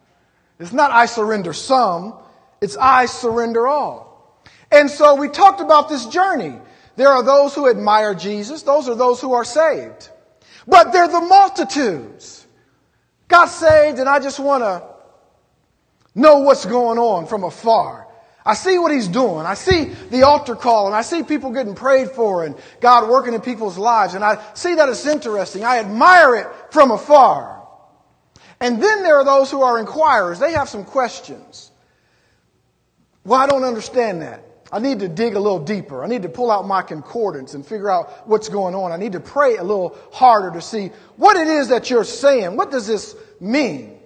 It's 0.58 0.72
not 0.72 0.92
I 0.92 1.06
surrender 1.06 1.52
some, 1.52 2.18
it's 2.62 2.78
I 2.78 3.08
surrender 3.08 3.68
all. 3.68 4.42
And 4.72 4.90
so 4.90 5.16
we 5.16 5.28
talked 5.28 5.60
about 5.60 5.90
this 5.90 6.06
journey. 6.06 6.54
There 6.96 7.10
are 7.10 7.24
those 7.24 7.54
who 7.54 7.70
admire 7.70 8.16
Jesus, 8.16 8.62
those 8.64 8.88
are 8.88 8.96
those 8.96 9.20
who 9.20 9.34
are 9.34 9.44
saved. 9.44 10.10
But 10.66 10.94
they're 10.94 11.10
the 11.10 11.20
multitudes. 11.20 12.48
Got 13.28 13.50
saved, 13.50 14.00
and 14.00 14.08
I 14.08 14.20
just 14.20 14.40
want 14.40 14.64
to 14.64 14.82
know 16.16 16.38
what's 16.38 16.66
going 16.66 16.98
on 16.98 17.28
from 17.28 17.44
afar. 17.44 18.07
I 18.48 18.54
see 18.54 18.80
what 18.80 18.94
he's 18.94 19.10
doing. 19.10 19.46
I 19.46 19.56
see 19.56 19.94
the 20.10 20.24
altar 20.24 20.56
call 20.56 20.88
and 20.88 20.96
I 20.96 21.02
see 21.02 21.22
people 21.22 21.52
getting 21.52 21.76
prayed 21.76 22.12
for 22.12 22.46
and 22.46 22.56
God 22.80 23.10
working 23.10 23.34
in 23.34 23.42
people's 23.42 23.78
lives. 23.78 24.14
And 24.14 24.24
I 24.24 24.42
see 24.54 24.76
that 24.76 24.88
it's 24.88 25.06
interesting. 25.06 25.66
I 25.66 25.80
admire 25.80 26.36
it 26.36 26.48
from 26.72 26.92
afar. 26.92 27.62
And 28.62 28.82
then 28.82 29.04
there 29.04 29.18
are 29.18 29.26
those 29.26 29.52
who 29.52 29.64
are 29.64 29.78
inquirers. 29.78 30.40
They 30.40 30.54
have 30.54 30.70
some 30.70 30.86
questions. 30.86 31.72
Well, 33.26 33.42
I 33.42 33.48
don't 33.48 33.66
understand 33.66 34.22
that. 34.22 34.46
I 34.72 34.80
need 34.80 35.00
to 35.00 35.10
dig 35.10 35.36
a 35.36 35.40
little 35.40 35.60
deeper. 35.60 36.02
I 36.02 36.08
need 36.08 36.22
to 36.22 36.30
pull 36.30 36.50
out 36.50 36.66
my 36.66 36.82
concordance 36.82 37.54
and 37.54 37.66
figure 37.66 37.92
out 37.92 38.30
what's 38.30 38.48
going 38.48 38.76
on. 38.76 38.94
I 38.94 38.98
need 38.98 39.12
to 39.12 39.20
pray 39.20 39.58
a 39.58 39.64
little 39.64 39.98
harder 40.14 40.52
to 40.52 40.62
see 40.62 40.92
what 41.18 41.36
it 41.36 41.50
is 41.50 41.68
that 41.68 41.90
you're 41.90 42.06
saying. 42.06 42.56
What 42.56 42.72
does 42.72 42.88
this 42.88 43.14
mean? 43.42 43.97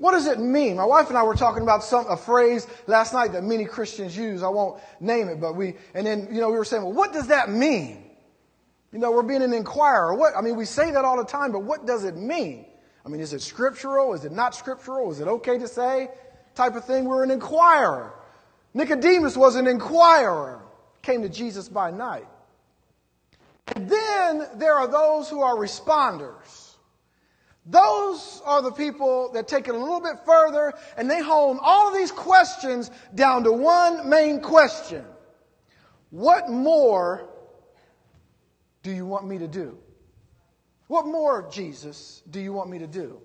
What 0.00 0.12
does 0.12 0.26
it 0.26 0.40
mean? 0.40 0.76
My 0.76 0.84
wife 0.86 1.10
and 1.10 1.18
I 1.18 1.22
were 1.22 1.34
talking 1.34 1.62
about 1.62 1.84
some, 1.84 2.06
a 2.08 2.16
phrase 2.16 2.66
last 2.86 3.12
night 3.12 3.32
that 3.32 3.44
many 3.44 3.66
Christians 3.66 4.16
use. 4.16 4.42
I 4.42 4.48
won't 4.48 4.80
name 4.98 5.28
it, 5.28 5.42
but 5.42 5.54
we, 5.54 5.74
and 5.92 6.06
then, 6.06 6.26
you 6.32 6.40
know, 6.40 6.48
we 6.48 6.56
were 6.56 6.64
saying, 6.64 6.82
well, 6.82 6.94
what 6.94 7.12
does 7.12 7.26
that 7.26 7.50
mean? 7.50 8.02
You 8.92 8.98
know, 8.98 9.12
we're 9.12 9.22
being 9.22 9.42
an 9.42 9.52
inquirer. 9.52 10.14
What, 10.14 10.32
I 10.34 10.40
mean, 10.40 10.56
we 10.56 10.64
say 10.64 10.90
that 10.90 11.04
all 11.04 11.18
the 11.18 11.30
time, 11.30 11.52
but 11.52 11.64
what 11.64 11.86
does 11.86 12.04
it 12.04 12.16
mean? 12.16 12.64
I 13.04 13.10
mean, 13.10 13.20
is 13.20 13.34
it 13.34 13.42
scriptural? 13.42 14.14
Is 14.14 14.24
it 14.24 14.32
not 14.32 14.54
scriptural? 14.54 15.10
Is 15.10 15.20
it 15.20 15.28
okay 15.28 15.58
to 15.58 15.68
say? 15.68 16.08
Type 16.54 16.76
of 16.76 16.86
thing. 16.86 17.04
We're 17.04 17.22
an 17.22 17.30
inquirer. 17.30 18.14
Nicodemus 18.72 19.36
was 19.36 19.56
an 19.56 19.66
inquirer, 19.66 20.62
came 21.02 21.20
to 21.22 21.28
Jesus 21.28 21.68
by 21.68 21.90
night. 21.90 22.26
And 23.76 23.86
then 23.86 24.48
there 24.54 24.76
are 24.76 24.88
those 24.88 25.28
who 25.28 25.42
are 25.42 25.56
responders. 25.56 26.59
Those 27.66 28.42
are 28.44 28.62
the 28.62 28.72
people 28.72 29.30
that 29.32 29.46
take 29.46 29.68
it 29.68 29.74
a 29.74 29.78
little 29.78 30.00
bit 30.00 30.16
further 30.24 30.72
and 30.96 31.10
they 31.10 31.22
hone 31.22 31.58
all 31.60 31.88
of 31.88 31.94
these 31.94 32.10
questions 32.10 32.90
down 33.14 33.44
to 33.44 33.52
one 33.52 34.08
main 34.08 34.40
question. 34.40 35.04
What 36.10 36.48
more 36.48 37.28
do 38.82 38.90
you 38.90 39.06
want 39.06 39.26
me 39.26 39.38
to 39.38 39.48
do? 39.48 39.78
What 40.88 41.06
more, 41.06 41.48
Jesus, 41.50 42.22
do 42.30 42.40
you 42.40 42.52
want 42.52 42.70
me 42.70 42.78
to 42.78 42.86
do? 42.86 43.20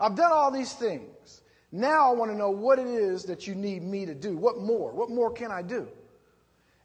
I've 0.00 0.16
done 0.16 0.32
all 0.32 0.50
these 0.50 0.72
things. 0.72 1.42
Now 1.70 2.10
I 2.10 2.14
want 2.14 2.30
to 2.30 2.36
know 2.36 2.50
what 2.50 2.78
it 2.78 2.86
is 2.86 3.24
that 3.24 3.46
you 3.46 3.54
need 3.54 3.82
me 3.82 4.06
to 4.06 4.14
do. 4.14 4.36
What 4.36 4.58
more? 4.58 4.92
What 4.92 5.10
more 5.10 5.30
can 5.30 5.52
I 5.52 5.62
do? 5.62 5.86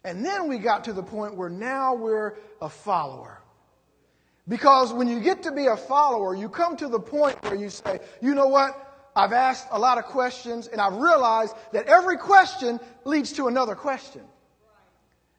And 0.03 0.25
then 0.25 0.47
we 0.47 0.57
got 0.57 0.83
to 0.85 0.93
the 0.93 1.03
point 1.03 1.35
where 1.35 1.49
now 1.49 1.93
we're 1.93 2.35
a 2.61 2.69
follower. 2.69 3.40
Because 4.51 4.91
when 4.91 5.07
you 5.07 5.21
get 5.21 5.43
to 5.43 5.51
be 5.53 5.67
a 5.67 5.77
follower, 5.77 6.35
you 6.35 6.49
come 6.49 6.75
to 6.75 6.89
the 6.89 6.99
point 6.99 7.41
where 7.43 7.55
you 7.55 7.69
say, 7.69 8.01
you 8.21 8.35
know 8.35 8.47
what? 8.47 9.09
I've 9.15 9.31
asked 9.31 9.67
a 9.71 9.79
lot 9.79 9.97
of 9.97 10.03
questions 10.03 10.67
and 10.67 10.81
I've 10.81 10.97
realized 10.97 11.55
that 11.71 11.87
every 11.87 12.17
question 12.17 12.77
leads 13.05 13.31
to 13.33 13.47
another 13.47 13.75
question. 13.75 14.23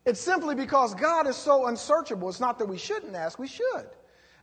It's 0.06 0.18
simply 0.18 0.54
because 0.54 0.94
God 0.94 1.26
is 1.26 1.36
so 1.36 1.66
unsearchable. 1.66 2.30
It's 2.30 2.40
not 2.40 2.58
that 2.58 2.64
we 2.64 2.78
shouldn't 2.78 3.14
ask, 3.14 3.38
we 3.38 3.48
should. 3.48 3.86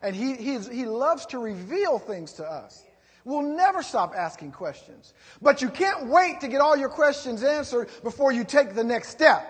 And 0.03 0.15
He, 0.15 0.35
he 0.35 0.85
loves 0.85 1.25
to 1.27 1.39
reveal 1.39 1.97
things 1.97 2.33
to 2.33 2.45
us. 2.45 2.83
We'll 3.25 3.41
never 3.41 3.81
stop 3.81 4.13
asking 4.15 4.51
questions. 4.51 5.15
But 5.41 5.63
you 5.63 5.69
can't 5.69 6.09
wait 6.09 6.41
to 6.41 6.47
get 6.47 6.61
all 6.61 6.77
your 6.77 6.89
questions 6.89 7.41
answered 7.41 7.89
before 8.03 8.31
you 8.31 8.43
take 8.43 8.75
the 8.75 8.83
next 8.83 9.09
step. 9.09 9.49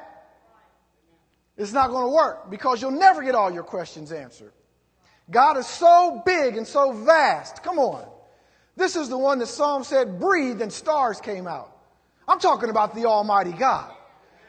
It's 1.58 1.74
not 1.74 1.90
going 1.90 2.06
to 2.06 2.16
work 2.16 2.50
because 2.50 2.82
you'll 2.82 2.92
never 2.92 3.22
get 3.22 3.36
all 3.36 3.52
your 3.52 3.64
questions 3.64 4.14
answered. 4.14 4.54
God 5.32 5.58
is 5.58 5.68
so 5.68 6.22
big 6.26 6.58
and 6.58 6.66
so 6.66 6.92
vast. 6.92 7.64
Come 7.64 7.80
on. 7.80 8.06
This 8.76 8.96
is 8.96 9.10
the 9.10 9.18
one 9.18 9.40
that 9.40 9.48
Psalm 9.48 9.84
said 9.84 10.20
breathed 10.20 10.62
and 10.62 10.72
stars 10.72 11.20
came 11.20 11.48
out. 11.48 11.76
I'm 12.28 12.40
talking 12.40 12.70
about 12.70 12.96
the 12.96 13.06
Almighty 13.06 13.52
God. 13.52 13.92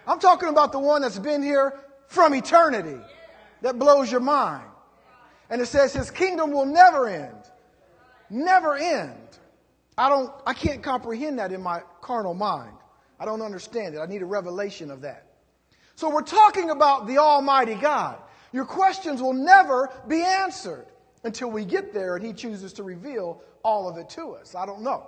I'm 0.06 0.18
talking 0.18 0.48
about 0.48 0.72
the 0.72 0.78
one 0.78 1.02
that's 1.02 1.18
been 1.18 1.42
here 1.42 1.78
from 2.06 2.34
eternity 2.34 3.00
that 3.62 3.78
blows 3.78 4.10
your 4.10 4.20
mind. 4.20 4.64
And 5.50 5.60
it 5.60 5.66
says 5.66 5.92
his 5.92 6.10
kingdom 6.10 6.52
will 6.52 6.66
never 6.66 7.08
end. 7.08 7.36
Never 8.30 8.76
end. 8.76 9.16
I 9.98 10.08
don't, 10.08 10.32
I 10.46 10.54
can't 10.54 10.82
comprehend 10.82 11.38
that 11.40 11.52
in 11.52 11.60
my 11.60 11.82
carnal 12.00 12.34
mind. 12.34 12.76
I 13.18 13.24
don't 13.24 13.42
understand 13.42 13.94
it. 13.94 13.98
I 13.98 14.06
need 14.06 14.22
a 14.22 14.26
revelation 14.26 14.90
of 14.90 15.02
that. 15.02 15.26
So 15.96 16.08
we're 16.08 16.22
talking 16.22 16.70
about 16.70 17.06
the 17.06 17.18
Almighty 17.18 17.74
God. 17.74 18.18
Your 18.52 18.64
questions 18.64 19.22
will 19.22 19.32
never 19.32 19.90
be 20.08 20.22
answered 20.22 20.86
until 21.24 21.50
we 21.50 21.64
get 21.64 21.92
there 21.92 22.16
and 22.16 22.24
He 22.24 22.32
chooses 22.32 22.72
to 22.74 22.82
reveal 22.82 23.42
all 23.62 23.88
of 23.88 23.96
it 23.96 24.08
to 24.10 24.32
us. 24.32 24.54
I 24.54 24.66
don't 24.66 24.82
know. 24.82 25.06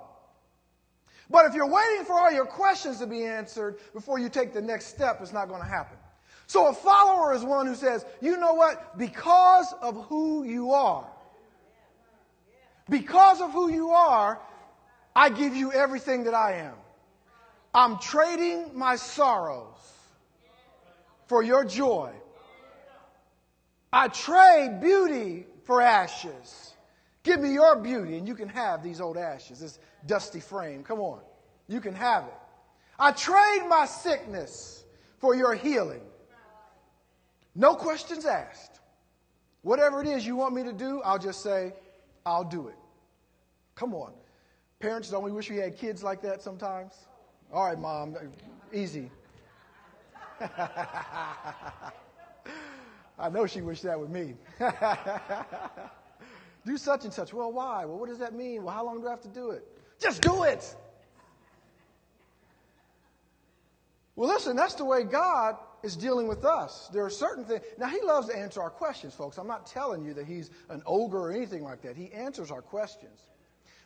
But 1.29 1.45
if 1.45 1.53
you're 1.53 1.67
waiting 1.67 2.05
for 2.05 2.13
all 2.13 2.31
your 2.31 2.45
questions 2.45 2.99
to 2.99 3.07
be 3.07 3.25
answered 3.25 3.77
before 3.93 4.19
you 4.19 4.29
take 4.29 4.53
the 4.53 4.61
next 4.61 4.87
step, 4.87 5.19
it's 5.21 5.33
not 5.33 5.47
going 5.47 5.61
to 5.61 5.67
happen. 5.67 5.97
So 6.47 6.67
a 6.67 6.73
follower 6.73 7.33
is 7.33 7.43
one 7.43 7.65
who 7.65 7.75
says, 7.75 8.05
you 8.21 8.37
know 8.37 8.53
what? 8.53 8.97
Because 8.97 9.73
of 9.81 10.05
who 10.05 10.43
you 10.43 10.71
are, 10.71 11.07
because 12.89 13.41
of 13.41 13.51
who 13.51 13.71
you 13.71 13.91
are, 13.91 14.39
I 15.15 15.29
give 15.29 15.55
you 15.55 15.71
everything 15.71 16.25
that 16.25 16.33
I 16.33 16.53
am. 16.57 16.75
I'm 17.73 17.97
trading 17.99 18.77
my 18.77 18.95
sorrows 18.95 19.93
for 21.27 21.41
your 21.41 21.63
joy. 21.65 22.11
I 23.93 24.07
trade 24.07 24.81
beauty 24.81 25.45
for 25.65 25.79
ashes. 25.79 26.73
Give 27.21 27.39
me 27.39 27.53
your 27.53 27.75
beauty, 27.75 28.17
and 28.17 28.27
you 28.27 28.33
can 28.33 28.49
have 28.49 28.81
these 28.81 28.99
old 28.99 29.17
ashes, 29.17 29.59
this 29.59 29.77
dusty 30.07 30.39
frame. 30.39 30.83
Come 30.83 30.99
on. 30.99 31.19
You 31.67 31.79
can 31.79 31.93
have 31.93 32.23
it. 32.23 32.33
I 32.99 33.11
trade 33.11 33.61
my 33.69 33.85
sickness 33.85 34.83
for 35.19 35.35
your 35.35 35.53
healing. 35.53 36.01
No 37.53 37.75
questions 37.75 38.25
asked. 38.25 38.79
Whatever 39.61 40.01
it 40.01 40.07
is 40.07 40.25
you 40.25 40.35
want 40.35 40.55
me 40.55 40.63
to 40.63 40.73
do, 40.73 41.01
I'll 41.05 41.19
just 41.19 41.43
say, 41.43 41.73
I'll 42.25 42.43
do 42.43 42.67
it. 42.69 42.75
Come 43.75 43.93
on. 43.93 44.11
Parents, 44.79 45.09
don't 45.09 45.23
we 45.23 45.31
wish 45.31 45.51
we 45.51 45.57
had 45.57 45.77
kids 45.77 46.03
like 46.03 46.19
that 46.23 46.41
sometimes? 46.41 46.93
All 47.53 47.65
right, 47.65 47.79
mom, 47.79 48.17
easy. 48.73 49.11
I 53.17 53.29
know 53.29 53.45
she 53.45 53.61
wished 53.61 53.83
that 53.83 53.99
with 53.99 54.09
me. 54.09 54.35
do 56.65 56.77
such 56.77 57.03
and 57.03 57.13
such. 57.13 57.33
Well, 57.33 57.51
why? 57.51 57.85
Well, 57.85 57.99
what 57.99 58.09
does 58.09 58.19
that 58.19 58.33
mean? 58.33 58.63
Well, 58.63 58.73
how 58.73 58.85
long 58.85 59.01
do 59.01 59.07
I 59.07 59.11
have 59.11 59.21
to 59.21 59.27
do 59.27 59.51
it? 59.51 59.65
Just 59.99 60.21
do 60.21 60.43
it. 60.43 60.75
Well, 64.15 64.29
listen, 64.29 64.55
that's 64.55 64.75
the 64.75 64.85
way 64.85 65.03
God 65.03 65.57
is 65.81 65.95
dealing 65.95 66.27
with 66.27 66.45
us. 66.45 66.89
There 66.93 67.03
are 67.03 67.09
certain 67.09 67.45
things. 67.45 67.63
Now, 67.77 67.87
He 67.87 68.01
loves 68.01 68.27
to 68.27 68.37
answer 68.37 68.61
our 68.61 68.69
questions, 68.69 69.13
folks. 69.13 69.37
I'm 69.37 69.47
not 69.47 69.65
telling 69.65 70.03
you 70.03 70.13
that 70.13 70.25
He's 70.25 70.49
an 70.69 70.81
ogre 70.85 71.19
or 71.19 71.31
anything 71.31 71.63
like 71.63 71.81
that. 71.81 71.95
He 71.95 72.11
answers 72.11 72.51
our 72.51 72.61
questions. 72.61 73.21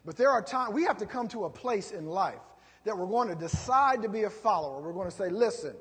But 0.06 0.16
there 0.16 0.30
are 0.30 0.42
times 0.42 0.74
we 0.74 0.84
have 0.84 0.98
to 0.98 1.06
come 1.06 1.28
to 1.30 1.46
a 1.46 1.50
place 1.50 1.92
in 1.92 2.06
life 2.06 2.40
that 2.86 2.98
we're 2.98 3.08
going 3.08 3.28
to 3.30 3.36
decide 3.36 4.02
to 4.04 4.10
be 4.10 4.24
a 4.24 4.30
follower. 4.30 4.82
We're 4.82 4.94
going 4.94 5.10
to 5.10 5.16
say, 5.16 5.30
listen, 5.30 5.76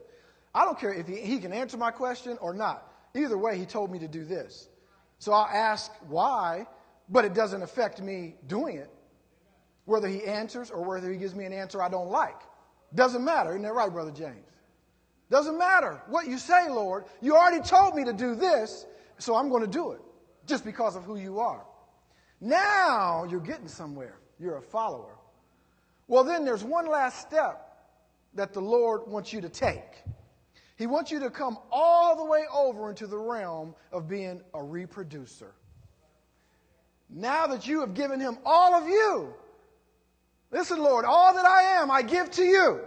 I 0.54 0.64
don't 0.64 0.78
care 0.78 0.92
if 0.92 1.06
he, 1.06 1.16
he 1.16 1.38
can 1.38 1.52
answer 1.52 1.76
my 1.76 1.90
question 1.90 2.38
or 2.40 2.52
not. 2.52 2.92
Either 3.16 3.38
way, 3.38 3.58
he 3.58 3.64
told 3.64 3.90
me 3.90 3.98
to 3.98 4.08
do 4.08 4.24
this. 4.24 4.68
So 5.18 5.32
I'll 5.32 5.46
ask 5.46 5.90
why, 6.08 6.66
but 7.08 7.24
it 7.24 7.34
doesn't 7.34 7.62
affect 7.62 8.00
me 8.00 8.36
doing 8.46 8.76
it. 8.76 8.90
Whether 9.84 10.08
he 10.08 10.24
answers 10.24 10.70
or 10.70 10.82
whether 10.82 11.10
he 11.10 11.16
gives 11.16 11.34
me 11.34 11.44
an 11.44 11.52
answer 11.52 11.80
I 11.80 11.88
don't 11.88 12.10
like. 12.10 12.40
Doesn't 12.94 13.24
matter. 13.24 13.50
Isn't 13.50 13.62
that 13.62 13.74
right, 13.74 13.92
Brother 13.92 14.10
James? 14.10 14.44
Doesn't 15.30 15.58
matter 15.58 16.00
what 16.08 16.28
you 16.28 16.38
say, 16.38 16.68
Lord. 16.68 17.04
You 17.20 17.36
already 17.36 17.62
told 17.62 17.94
me 17.94 18.04
to 18.04 18.12
do 18.12 18.34
this, 18.34 18.86
so 19.18 19.34
I'm 19.34 19.48
going 19.48 19.62
to 19.62 19.68
do 19.68 19.92
it 19.92 20.00
just 20.46 20.64
because 20.64 20.94
of 20.96 21.04
who 21.04 21.16
you 21.16 21.40
are. 21.40 21.64
Now 22.40 23.24
you're 23.24 23.40
getting 23.40 23.68
somewhere. 23.68 24.18
You're 24.38 24.58
a 24.58 24.62
follower. 24.62 25.16
Well, 26.08 26.22
then 26.22 26.44
there's 26.44 26.62
one 26.62 26.86
last 26.86 27.20
step 27.20 27.76
that 28.34 28.52
the 28.52 28.60
Lord 28.60 29.02
wants 29.06 29.32
you 29.32 29.40
to 29.40 29.48
take. 29.48 30.04
He 30.76 30.86
wants 30.86 31.10
you 31.10 31.20
to 31.20 31.30
come 31.30 31.58
all 31.70 32.16
the 32.16 32.24
way 32.24 32.44
over 32.52 32.90
into 32.90 33.06
the 33.06 33.16
realm 33.16 33.74
of 33.92 34.08
being 34.08 34.42
a 34.52 34.62
reproducer. 34.62 35.54
Now 37.08 37.46
that 37.46 37.66
you 37.66 37.80
have 37.80 37.94
given 37.94 38.20
him 38.20 38.36
all 38.44 38.74
of 38.74 38.86
you, 38.86 39.32
listen, 40.50 40.78
Lord, 40.78 41.04
all 41.04 41.34
that 41.34 41.46
I 41.46 41.80
am, 41.80 41.90
I 41.90 42.02
give 42.02 42.30
to 42.32 42.44
you. 42.44 42.80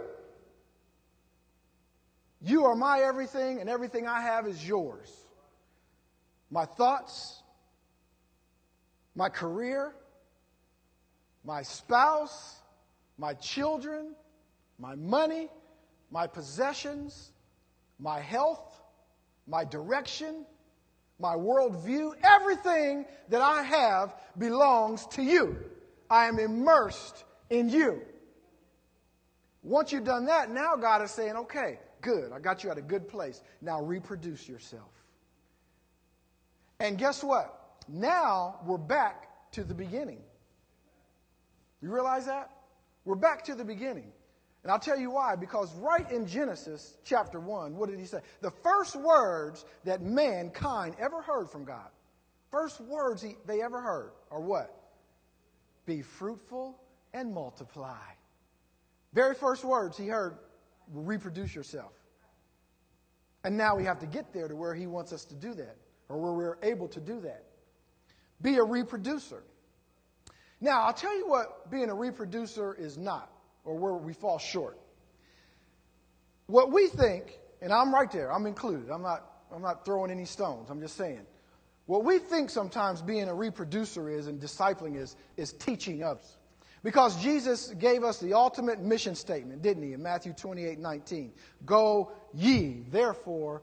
You 2.42 2.64
are 2.66 2.76
my 2.76 3.00
everything, 3.00 3.60
and 3.60 3.68
everything 3.68 4.06
I 4.06 4.20
have 4.20 4.46
is 4.46 4.66
yours. 4.66 5.10
My 6.50 6.64
thoughts, 6.64 7.42
my 9.14 9.28
career, 9.28 9.92
my 11.44 11.62
spouse, 11.62 12.60
my 13.18 13.34
children, 13.34 14.14
my 14.78 14.94
money, 14.94 15.48
my 16.10 16.26
possessions, 16.26 17.32
my 18.00 18.20
health, 18.20 18.80
my 19.46 19.64
direction, 19.64 20.46
my 21.18 21.34
worldview, 21.34 22.14
everything 22.22 23.04
that 23.28 23.42
I 23.42 23.62
have 23.62 24.14
belongs 24.38 25.06
to 25.08 25.22
you. 25.22 25.56
I 26.08 26.26
am 26.26 26.38
immersed 26.38 27.24
in 27.50 27.68
you. 27.68 28.00
Once 29.62 29.92
you've 29.92 30.04
done 30.04 30.24
that, 30.24 30.50
now 30.50 30.74
God 30.76 31.02
is 31.02 31.10
saying, 31.10 31.36
okay, 31.36 31.78
good. 32.00 32.32
I 32.32 32.38
got 32.38 32.64
you 32.64 32.70
at 32.70 32.78
a 32.78 32.82
good 32.82 33.06
place. 33.06 33.42
Now 33.60 33.82
reproduce 33.82 34.48
yourself. 34.48 34.90
And 36.78 36.96
guess 36.96 37.22
what? 37.22 37.76
Now 37.88 38.60
we're 38.64 38.78
back 38.78 39.28
to 39.52 39.64
the 39.64 39.74
beginning. 39.74 40.22
You 41.82 41.92
realize 41.92 42.26
that? 42.26 42.50
We're 43.04 43.16
back 43.16 43.44
to 43.44 43.54
the 43.54 43.64
beginning. 43.64 44.12
And 44.62 44.70
I'll 44.70 44.78
tell 44.78 44.98
you 44.98 45.10
why. 45.10 45.36
Because 45.36 45.74
right 45.76 46.10
in 46.10 46.26
Genesis 46.26 46.96
chapter 47.04 47.40
1, 47.40 47.76
what 47.76 47.88
did 47.88 47.98
he 47.98 48.04
say? 48.04 48.20
The 48.42 48.50
first 48.50 48.94
words 48.96 49.64
that 49.84 50.02
mankind 50.02 50.96
ever 50.98 51.22
heard 51.22 51.50
from 51.50 51.64
God, 51.64 51.88
first 52.50 52.80
words 52.80 53.22
he, 53.22 53.36
they 53.46 53.62
ever 53.62 53.80
heard 53.80 54.12
are 54.30 54.40
what? 54.40 54.76
Be 55.86 56.02
fruitful 56.02 56.78
and 57.14 57.32
multiply. 57.32 57.96
Very 59.12 59.34
first 59.34 59.64
words 59.64 59.96
he 59.96 60.06
heard 60.06 60.36
reproduce 60.92 61.54
yourself. 61.54 61.92
And 63.44 63.56
now 63.56 63.74
we 63.74 63.84
have 63.84 63.98
to 64.00 64.06
get 64.06 64.32
there 64.32 64.48
to 64.48 64.54
where 64.54 64.74
he 64.74 64.86
wants 64.86 65.12
us 65.12 65.24
to 65.26 65.34
do 65.34 65.54
that, 65.54 65.76
or 66.08 66.18
where 66.18 66.32
we're 66.32 66.58
able 66.62 66.88
to 66.88 67.00
do 67.00 67.20
that. 67.20 67.44
Be 68.42 68.56
a 68.56 68.62
reproducer. 68.62 69.42
Now, 70.60 70.82
I'll 70.82 70.92
tell 70.92 71.16
you 71.16 71.26
what 71.26 71.70
being 71.70 71.88
a 71.88 71.94
reproducer 71.94 72.74
is 72.74 72.98
not, 72.98 73.30
or 73.64 73.76
where 73.76 73.94
we 73.94 74.12
fall 74.12 74.38
short. 74.38 74.78
What 76.46 76.72
we 76.72 76.88
think, 76.88 77.38
and 77.62 77.72
I'm 77.72 77.94
right 77.94 78.10
there, 78.10 78.32
I'm 78.32 78.46
included, 78.46 78.90
I'm 78.90 79.02
not, 79.02 79.24
I'm 79.54 79.62
not 79.62 79.84
throwing 79.84 80.10
any 80.10 80.24
stones, 80.24 80.70
I'm 80.70 80.80
just 80.80 80.96
saying. 80.96 81.26
What 81.86 82.04
we 82.04 82.18
think 82.18 82.50
sometimes 82.50 83.02
being 83.02 83.28
a 83.28 83.34
reproducer 83.34 84.08
is 84.08 84.26
and 84.26 84.40
discipling 84.40 84.96
is, 84.96 85.16
is 85.36 85.52
teaching 85.52 86.02
others. 86.02 86.36
Because 86.82 87.20
Jesus 87.22 87.68
gave 87.78 88.04
us 88.04 88.18
the 88.18 88.32
ultimate 88.32 88.80
mission 88.80 89.14
statement, 89.14 89.60
didn't 89.60 89.82
he, 89.82 89.92
in 89.92 90.02
Matthew 90.02 90.32
28 90.32 90.78
19? 90.78 91.32
Go 91.66 92.12
ye, 92.32 92.84
therefore, 92.90 93.62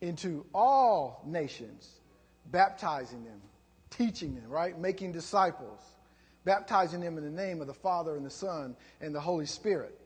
into 0.00 0.44
all 0.54 1.22
nations, 1.26 2.00
baptizing 2.50 3.24
them, 3.24 3.40
teaching 3.90 4.34
them, 4.34 4.48
right? 4.48 4.78
Making 4.78 5.12
disciples, 5.12 5.80
baptizing 6.44 7.00
them 7.00 7.18
in 7.18 7.24
the 7.24 7.30
name 7.30 7.60
of 7.60 7.66
the 7.66 7.74
Father 7.74 8.16
and 8.16 8.24
the 8.24 8.30
Son 8.30 8.76
and 9.00 9.14
the 9.14 9.20
Holy 9.20 9.46
Spirit. 9.46 9.98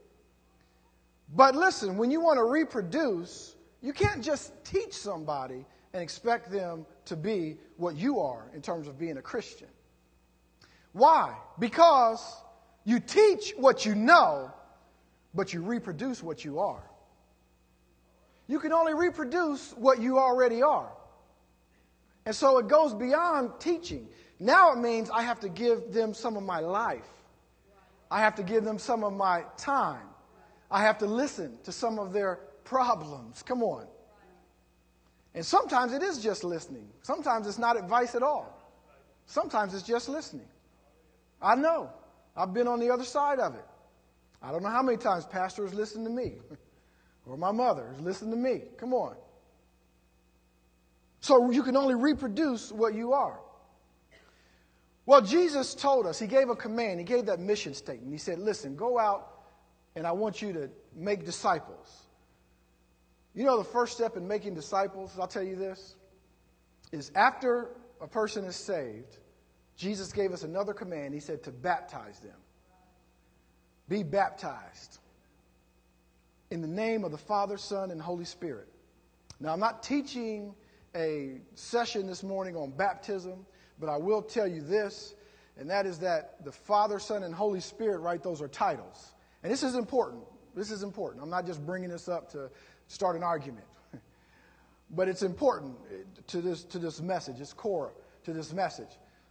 But 1.34 1.54
listen, 1.54 1.96
when 1.96 2.10
you 2.10 2.20
want 2.20 2.38
to 2.38 2.44
reproduce, 2.44 3.54
you 3.80 3.92
can't 3.92 4.22
just 4.22 4.52
teach 4.64 4.92
somebody 4.92 5.64
and 5.92 6.02
expect 6.02 6.50
them 6.50 6.86
to 7.06 7.16
be 7.16 7.56
what 7.76 7.96
you 7.96 8.20
are 8.20 8.44
in 8.54 8.62
terms 8.62 8.86
of 8.88 8.98
being 8.98 9.16
a 9.16 9.22
Christian. 9.22 9.68
Why? 10.92 11.34
Because 11.58 12.36
you 12.84 13.00
teach 13.00 13.54
what 13.56 13.86
you 13.86 13.94
know, 13.94 14.52
but 15.34 15.52
you 15.52 15.62
reproduce 15.62 16.22
what 16.22 16.44
you 16.44 16.58
are. 16.58 16.82
You 18.46 18.58
can 18.58 18.72
only 18.72 18.94
reproduce 18.94 19.72
what 19.72 20.00
you 20.00 20.18
already 20.18 20.62
are. 20.62 20.92
And 22.26 22.34
so 22.34 22.58
it 22.58 22.68
goes 22.68 22.94
beyond 22.94 23.52
teaching. 23.58 24.08
Now 24.42 24.72
it 24.72 24.78
means 24.78 25.08
I 25.08 25.22
have 25.22 25.38
to 25.40 25.48
give 25.48 25.92
them 25.92 26.12
some 26.12 26.36
of 26.36 26.42
my 26.42 26.58
life. 26.58 27.08
I 28.10 28.18
have 28.18 28.34
to 28.34 28.42
give 28.42 28.64
them 28.64 28.76
some 28.76 29.04
of 29.04 29.12
my 29.12 29.44
time. 29.56 30.08
I 30.68 30.82
have 30.82 30.98
to 30.98 31.06
listen 31.06 31.58
to 31.62 31.70
some 31.70 32.00
of 32.00 32.12
their 32.12 32.40
problems. 32.64 33.40
Come 33.44 33.62
on. 33.62 33.86
And 35.32 35.46
sometimes 35.46 35.92
it 35.92 36.02
is 36.02 36.20
just 36.20 36.42
listening. 36.42 36.88
Sometimes 37.02 37.46
it's 37.46 37.56
not 37.56 37.78
advice 37.78 38.16
at 38.16 38.24
all. 38.24 38.58
Sometimes 39.26 39.74
it's 39.74 39.84
just 39.84 40.08
listening. 40.08 40.48
I 41.40 41.54
know. 41.54 41.90
I've 42.36 42.52
been 42.52 42.66
on 42.66 42.80
the 42.80 42.90
other 42.90 43.04
side 43.04 43.38
of 43.38 43.54
it. 43.54 43.64
I 44.42 44.50
don't 44.50 44.64
know 44.64 44.70
how 44.70 44.82
many 44.82 44.98
times 44.98 45.24
pastors 45.24 45.72
listen 45.72 46.02
to 46.02 46.10
me 46.10 46.32
or 47.26 47.36
my 47.36 47.52
mother 47.52 47.86
has 47.92 48.00
listened 48.00 48.32
to 48.32 48.36
me. 48.36 48.62
Come 48.76 48.92
on. 48.92 49.14
So 51.20 51.52
you 51.52 51.62
can 51.62 51.76
only 51.76 51.94
reproduce 51.94 52.72
what 52.72 52.94
you 52.94 53.12
are. 53.12 53.38
Well, 55.04 55.20
Jesus 55.20 55.74
told 55.74 56.06
us, 56.06 56.18
He 56.18 56.26
gave 56.26 56.48
a 56.48 56.56
command, 56.56 57.00
He 57.00 57.04
gave 57.04 57.26
that 57.26 57.40
mission 57.40 57.74
statement. 57.74 58.12
He 58.12 58.18
said, 58.18 58.38
Listen, 58.38 58.76
go 58.76 58.98
out 58.98 59.28
and 59.94 60.06
I 60.06 60.12
want 60.12 60.40
you 60.40 60.52
to 60.52 60.70
make 60.94 61.24
disciples. 61.24 62.02
You 63.34 63.44
know, 63.44 63.58
the 63.58 63.64
first 63.64 63.94
step 63.94 64.16
in 64.16 64.28
making 64.28 64.54
disciples, 64.54 65.12
I'll 65.18 65.26
tell 65.26 65.42
you 65.42 65.56
this, 65.56 65.96
is 66.92 67.10
after 67.14 67.70
a 68.00 68.06
person 68.06 68.44
is 68.44 68.56
saved, 68.56 69.18
Jesus 69.76 70.12
gave 70.12 70.32
us 70.32 70.42
another 70.42 70.74
command. 70.74 71.14
He 71.14 71.20
said 71.20 71.42
to 71.44 71.50
baptize 71.50 72.18
them. 72.20 72.36
Be 73.88 74.02
baptized 74.02 74.98
in 76.50 76.60
the 76.60 76.68
name 76.68 77.04
of 77.04 77.10
the 77.10 77.18
Father, 77.18 77.56
Son, 77.56 77.90
and 77.90 78.00
Holy 78.00 78.24
Spirit. 78.26 78.68
Now, 79.40 79.52
I'm 79.52 79.60
not 79.60 79.82
teaching 79.82 80.54
a 80.94 81.40
session 81.54 82.06
this 82.06 82.22
morning 82.22 82.54
on 82.54 82.70
baptism, 82.70 83.46
but 83.82 83.90
I 83.90 83.96
will 83.96 84.22
tell 84.22 84.46
you 84.46 84.60
this, 84.60 85.16
and 85.58 85.68
that 85.68 85.86
is 85.86 85.98
that 85.98 86.44
the 86.44 86.52
Father, 86.52 87.00
Son, 87.00 87.24
and 87.24 87.34
Holy 87.34 87.58
Spirit, 87.58 87.98
right, 87.98 88.22
those 88.22 88.40
are 88.40 88.46
titles. 88.46 89.12
And 89.42 89.52
this 89.52 89.64
is 89.64 89.74
important. 89.74 90.22
This 90.54 90.70
is 90.70 90.84
important. 90.84 91.20
I'm 91.20 91.28
not 91.28 91.46
just 91.46 91.66
bringing 91.66 91.90
this 91.90 92.08
up 92.08 92.30
to 92.30 92.48
start 92.86 93.16
an 93.16 93.24
argument, 93.24 93.66
but 94.90 95.08
it's 95.08 95.24
important 95.24 95.74
eh, 95.90 96.04
to 96.28 96.40
this, 96.40 96.62
to 96.62 96.78
this 96.78 97.00
message. 97.00 97.40
It's 97.40 97.52
core 97.52 97.92
to 98.22 98.32
this 98.32 98.52
message. 98.52 98.90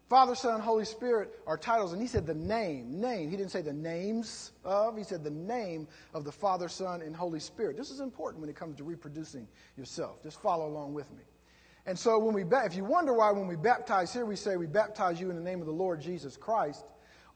Father, 0.10 0.36
Son, 0.36 0.60
Holy 0.60 0.84
Spirit 0.84 1.40
are 1.48 1.56
titles. 1.58 1.94
And 1.94 2.02
he 2.02 2.08
said 2.10 2.28
the 2.28 2.34
name, 2.34 3.00
name. 3.00 3.30
He 3.30 3.38
didn't 3.38 3.52
say 3.52 3.62
the 3.62 3.72
names 3.72 4.52
of, 4.66 4.98
he 4.98 5.06
said 5.06 5.24
the 5.24 5.32
name 5.32 5.88
of 6.14 6.26
the 6.26 6.32
Father, 6.34 6.68
Son, 6.68 7.02
and 7.02 7.16
Holy 7.16 7.40
Spirit. 7.40 7.78
This 7.78 7.90
is 7.90 8.02
important 8.02 8.42
when 8.42 8.50
it 8.50 8.58
comes 8.58 8.76
to 8.80 8.84
reproducing 8.84 9.48
yourself. 9.78 10.22
Just 10.22 10.42
follow 10.42 10.68
along 10.68 10.94
with 10.94 11.10
me. 11.12 11.24
And 11.86 11.98
so 11.98 12.20
when 12.20 12.34
we, 12.34 12.44
if 12.44 12.76
you 12.76 12.86
wonder 12.86 13.14
why 13.14 13.32
when 13.32 13.48
we 13.48 13.56
baptize 13.56 14.14
here, 14.14 14.26
we 14.26 14.36
say 14.36 14.56
we 14.56 14.68
baptize 14.68 15.20
you 15.20 15.30
in 15.30 15.36
the 15.36 15.42
name 15.42 15.62
of 15.62 15.66
the 15.66 15.74
Lord 15.74 16.00
Jesus 16.00 16.38
Christ, 16.38 16.86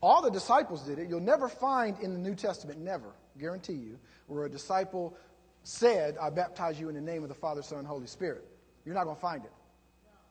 all 0.02 0.22
the 0.22 0.30
disciples 0.30 0.84
did 0.84 1.00
it. 1.00 1.10
You'll 1.10 1.20
never 1.20 1.48
find 1.48 2.00
in 2.00 2.14
the 2.14 2.20
New 2.20 2.36
Testament, 2.36 2.80
never, 2.80 3.16
guarantee 3.40 3.74
you, 3.74 3.98
where 4.28 4.46
a 4.46 4.50
disciple 4.50 5.18
said, 5.64 6.16
I 6.22 6.30
baptize 6.30 6.80
you 6.80 6.90
in 6.90 6.96
the 6.96 7.02
name 7.02 7.24
of 7.24 7.30
the 7.30 7.36
Father, 7.36 7.64
Son, 7.64 7.86
Holy 7.86 8.06
Spirit. 8.06 8.46
You're 8.86 8.94
not 8.94 9.06
going 9.06 9.16
to 9.16 9.22
find 9.22 9.44
it. 9.44 9.52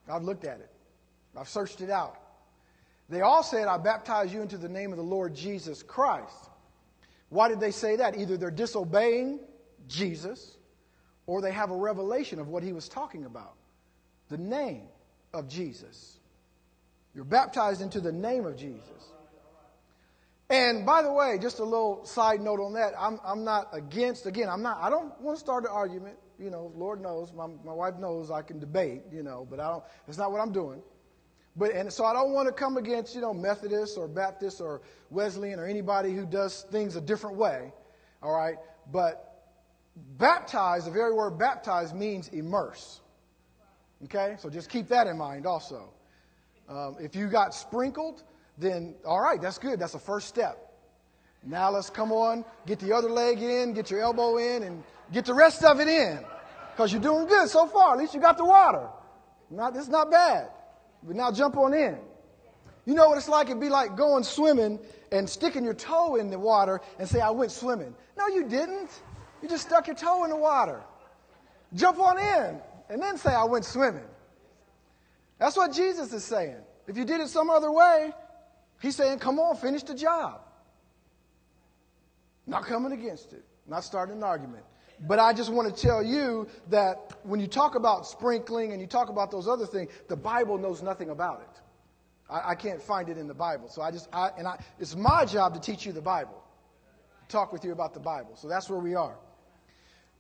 I've 0.09 0.23
looked 0.23 0.45
at 0.45 0.61
it. 0.61 0.71
I've 1.37 1.49
searched 1.49 1.81
it 1.81 1.91
out. 1.91 2.21
They 3.09 3.23
all 3.23 3.43
said, 3.43 3.67
I 3.67 3.79
baptize 3.79 4.33
you 4.33 4.43
into 4.43 4.57
the 4.57 4.69
name 4.69 4.93
of 4.93 4.97
the 4.97 5.05
Lord 5.05 5.35
Jesus 5.35 5.83
Christ. 5.83 6.51
Why 7.31 7.49
did 7.49 7.59
they 7.59 7.73
say 7.73 7.97
that? 7.97 8.17
Either 8.17 8.37
they're 8.37 8.53
disobeying 8.53 9.41
Jesus 9.89 10.57
or 11.27 11.41
they 11.41 11.51
have 11.51 11.71
a 11.71 11.77
revelation 11.77 12.39
of 12.39 12.49
what 12.49 12.63
he 12.63 12.73
was 12.73 12.89
talking 12.89 13.25
about 13.25 13.55
the 14.29 14.39
name 14.39 14.89
of 15.33 15.49
Jesus. 15.49 16.19
You're 17.15 17.25
baptized 17.25 17.81
into 17.81 18.01
the 18.01 18.13
name 18.13 18.47
of 18.47 18.57
Jesus. 18.57 18.81
And 20.51 20.85
by 20.85 21.03
the 21.03 21.13
way, 21.13 21.39
just 21.41 21.59
a 21.59 21.65
little 21.65 22.05
side 22.05 22.41
note 22.41 22.61
on 22.61 22.75
that. 22.75 22.93
I'm, 22.99 23.19
I'm 23.25 23.45
not 23.45 23.69
against, 23.73 24.27
again, 24.27 24.49
I'm 24.49 24.63
not, 24.63 24.79
I 24.81 24.91
don't 24.91 25.19
want 25.21 25.37
to 25.37 25.41
start 25.41 25.65
an 25.65 25.71
argument. 25.73 26.17
You 26.39 26.51
know, 26.51 26.73
Lord 26.77 27.01
knows, 27.01 27.33
my, 27.33 27.47
my 27.65 27.73
wife 27.73 27.97
knows 27.99 28.31
I 28.31 28.43
can 28.43 28.59
debate, 28.59 29.03
you 29.13 29.23
know, 29.23 29.47
but 29.49 29.61
I 29.61 29.69
don't, 29.69 29.85
it's 30.09 30.19
not 30.19 30.33
what 30.33 30.41
I'm 30.41 30.53
doing. 30.53 30.83
But, 31.57 31.71
and 31.71 31.93
so 31.93 32.05
I 32.05 32.13
don't 32.13 32.33
want 32.33 32.49
to 32.49 32.53
come 32.53 32.77
against, 32.77 33.15
you 33.15 33.21
know, 33.21 33.33
Methodist 33.33 33.97
or 33.97 34.09
Baptist 34.09 34.61
or 34.61 34.83
Wesleyan 35.11 35.61
or 35.61 35.67
anybody 35.67 36.13
who 36.13 36.27
does 36.27 36.67
things 36.71 36.97
a 36.97 37.01
different 37.01 37.37
way. 37.37 37.73
All 38.23 38.37
right. 38.37 38.57
But 38.93 39.45
baptize, 40.19 40.87
the 40.87 40.91
very 40.91 41.15
word 41.15 41.39
baptize 41.39 41.95
means 41.95 42.29
immerse. 42.29 43.01
Okay. 44.05 44.37
So 44.39 44.51
just 44.51 44.69
keep 44.69 44.89
that 44.89 45.07
in 45.07 45.17
mind 45.17 45.47
also. 45.47 45.91
Um, 46.69 46.97
if 47.01 47.15
you 47.15 47.29
got 47.29 47.55
sprinkled, 47.55 48.23
then 48.59 48.95
all 49.05 49.21
right, 49.21 49.41
that's 49.41 49.59
good. 49.59 49.79
That's 49.79 49.93
the 49.93 49.99
first 49.99 50.29
step. 50.29 50.59
Now 51.43 51.71
let's 51.71 51.91
come 51.91 52.13
on, 52.13 52.45
get 52.67 52.79
the 52.79 52.93
other 52.93 53.11
leg 53.11 53.43
in, 53.43 53.75
get 53.75 53.91
your 53.91 54.01
elbow 54.01 54.39
in, 54.39 54.63
and 54.63 54.83
get 55.13 55.27
the 55.27 55.35
rest 55.35 55.63
of 55.63 55.81
it 55.81 55.89
in. 55.89 56.25
Because 56.73 56.93
you're 56.93 57.03
doing 57.03 57.27
good 57.27 57.49
so 57.49 57.67
far. 57.67 57.93
At 57.93 57.99
least 57.99 58.15
you 58.15 58.21
got 58.21 58.39
the 58.39 58.45
water. 58.45 58.89
Not, 59.51 59.77
it's 59.77 59.89
not 59.89 60.11
bad. 60.11 60.49
But 61.03 61.17
now 61.17 61.31
jump 61.31 61.57
on 61.57 61.75
in. 61.75 61.99
You 62.87 62.95
know 62.95 63.09
what 63.09 63.19
it's 63.19 63.29
like? 63.29 63.49
It'd 63.49 63.61
be 63.61 63.69
like 63.69 63.97
going 63.97 64.25
swimming 64.25 64.79
and 65.13 65.29
sticking 65.29 65.65
your 65.65 65.75
toe 65.75 66.17
in 66.17 66.31
the 66.31 66.39
water 66.39 66.81
and 66.99 67.09
say, 67.09 67.21
I 67.21 67.31
went 67.31 67.53
swimming. 67.53 67.95
No, 68.17 68.27
you 68.29 68.49
didn't. 68.49 68.91
You 69.43 69.49
just 69.49 69.67
stuck 69.67 69.87
your 69.87 69.97
toe 69.97 70.25
in 70.25 70.31
the 70.31 70.37
water. 70.37 70.83
Jump 71.75 71.99
on 72.01 72.19
in 72.19 72.61
and 72.89 73.01
then 73.01 73.17
say, 73.17 73.33
I 73.33 73.45
went 73.45 73.65
swimming. 73.65 74.05
That's 75.39 75.57
what 75.57 75.73
Jesus 75.73 76.13
is 76.13 76.25
saying. 76.25 76.59
If 76.87 76.97
you 76.97 77.05
did 77.05 77.21
it 77.21 77.29
some 77.29 77.51
other 77.51 77.71
way, 77.71 78.13
he's 78.81 78.97
saying, 78.97 79.19
come 79.19 79.39
on, 79.39 79.57
finish 79.57 79.83
the 79.83 79.95
job. 79.95 80.41
Not 82.47 82.65
coming 82.65 82.93
against 82.93 83.33
it, 83.33 83.45
not 83.67 83.85
starting 83.85 84.17
an 84.17 84.23
argument. 84.23 84.65
But 85.01 85.19
I 85.19 85.33
just 85.33 85.51
want 85.51 85.75
to 85.75 85.83
tell 85.83 86.03
you 86.03 86.47
that 86.71 87.13
when 87.25 87.41
you 87.41 87.47
talk 87.47 87.75
about 87.75 88.07
sprinkling 88.07 88.73
and 88.73 88.81
you 88.81 88.87
talk 88.87 89.09
about 89.09 89.31
those 89.31 89.49
other 89.49 89.67
things, 89.67 89.91
the 90.09 90.17
Bible 90.17 90.57
knows 90.59 90.83
nothing 90.83 91.11
about 91.11 91.41
it. 91.41 91.61
I, 92.31 92.51
I 92.51 92.55
can't 92.55 92.81
find 92.81 93.09
it 93.09 93.19
in 93.19 93.27
the 93.27 93.35
Bible. 93.35 93.69
So 93.69 93.83
I 93.83 93.91
just, 93.91 94.09
I, 94.13 94.31
and 94.39 94.47
I, 94.47 94.59
it's 94.79 94.95
my 94.95 95.25
job 95.25 95.55
to 95.55 95.61
teach 95.61 95.85
you 95.85 95.93
the 95.93 96.01
Bible, 96.03 96.43
talk 97.29 97.53
with 97.53 97.65
you 97.65 97.73
about 97.73 97.93
the 97.93 98.01
Bible. 98.01 98.37
So 98.37 98.49
that's 98.49 98.71
where 98.71 98.79
we 98.79 98.95
are. 98.95 99.17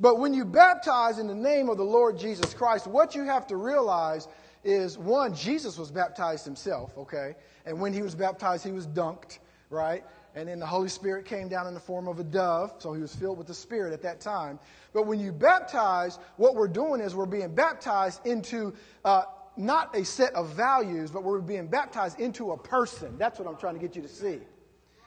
But 0.00 0.18
when 0.18 0.34
you 0.34 0.44
baptize 0.44 1.18
in 1.18 1.26
the 1.26 1.34
name 1.34 1.68
of 1.68 1.76
the 1.76 1.84
Lord 1.84 2.18
Jesus 2.18 2.52
Christ, 2.52 2.86
what 2.86 3.14
you 3.14 3.24
have 3.24 3.46
to 3.48 3.56
realize 3.56 4.28
is 4.64 4.98
one, 4.98 5.34
Jesus 5.34 5.78
was 5.78 5.90
baptized 5.90 6.44
himself, 6.44 6.96
okay? 6.98 7.36
And 7.64 7.80
when 7.80 7.92
he 7.92 8.02
was 8.02 8.14
baptized, 8.14 8.64
he 8.64 8.72
was 8.72 8.86
dunked, 8.86 9.38
right? 9.70 10.04
And 10.34 10.48
then 10.48 10.58
the 10.58 10.66
Holy 10.66 10.88
Spirit 10.88 11.26
came 11.26 11.48
down 11.48 11.66
in 11.68 11.74
the 11.74 11.80
form 11.80 12.08
of 12.08 12.18
a 12.18 12.24
dove, 12.24 12.74
so 12.78 12.92
he 12.92 13.00
was 13.00 13.14
filled 13.14 13.38
with 13.38 13.46
the 13.46 13.54
Spirit 13.54 13.92
at 13.92 14.02
that 14.02 14.20
time. 14.20 14.58
But 14.92 15.06
when 15.06 15.20
you 15.20 15.30
baptize, 15.30 16.18
what 16.36 16.56
we're 16.56 16.66
doing 16.66 17.00
is 17.00 17.14
we're 17.14 17.26
being 17.26 17.54
baptized 17.54 18.26
into 18.26 18.74
uh, 19.04 19.24
not 19.56 19.94
a 19.94 20.04
set 20.04 20.34
of 20.34 20.50
values, 20.50 21.10
but 21.10 21.22
we're 21.22 21.40
being 21.40 21.68
baptized 21.68 22.18
into 22.18 22.52
a 22.52 22.58
person. 22.58 23.16
That's 23.16 23.38
what 23.38 23.46
I'm 23.46 23.56
trying 23.56 23.74
to 23.74 23.80
get 23.80 23.94
you 23.94 24.02
to 24.02 24.08
see. 24.08 24.40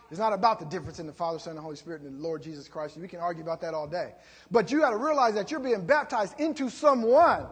It's 0.10 0.20
not 0.20 0.32
about 0.32 0.60
the 0.60 0.66
difference 0.66 1.00
in 1.00 1.08
the 1.08 1.14
Father, 1.14 1.38
Son, 1.38 1.52
and 1.52 1.60
Holy 1.60 1.76
Spirit 1.76 2.02
and 2.02 2.18
the 2.18 2.24
Lord 2.24 2.42
Jesus 2.42 2.68
Christ. 2.70 2.98
We 2.98 3.08
can 3.08 3.20
argue 3.20 3.44
about 3.44 3.60
that 3.62 3.74
all 3.74 3.88
day. 3.88 4.14
But 4.50 4.72
you 4.72 4.80
got 4.80 4.92
to 4.92 4.98
realize 4.98 5.34
that 5.34 5.52
you're 5.52 5.60
being 5.60 5.86
baptized 5.86 6.40
into 6.40 6.70
someone. 6.70 7.46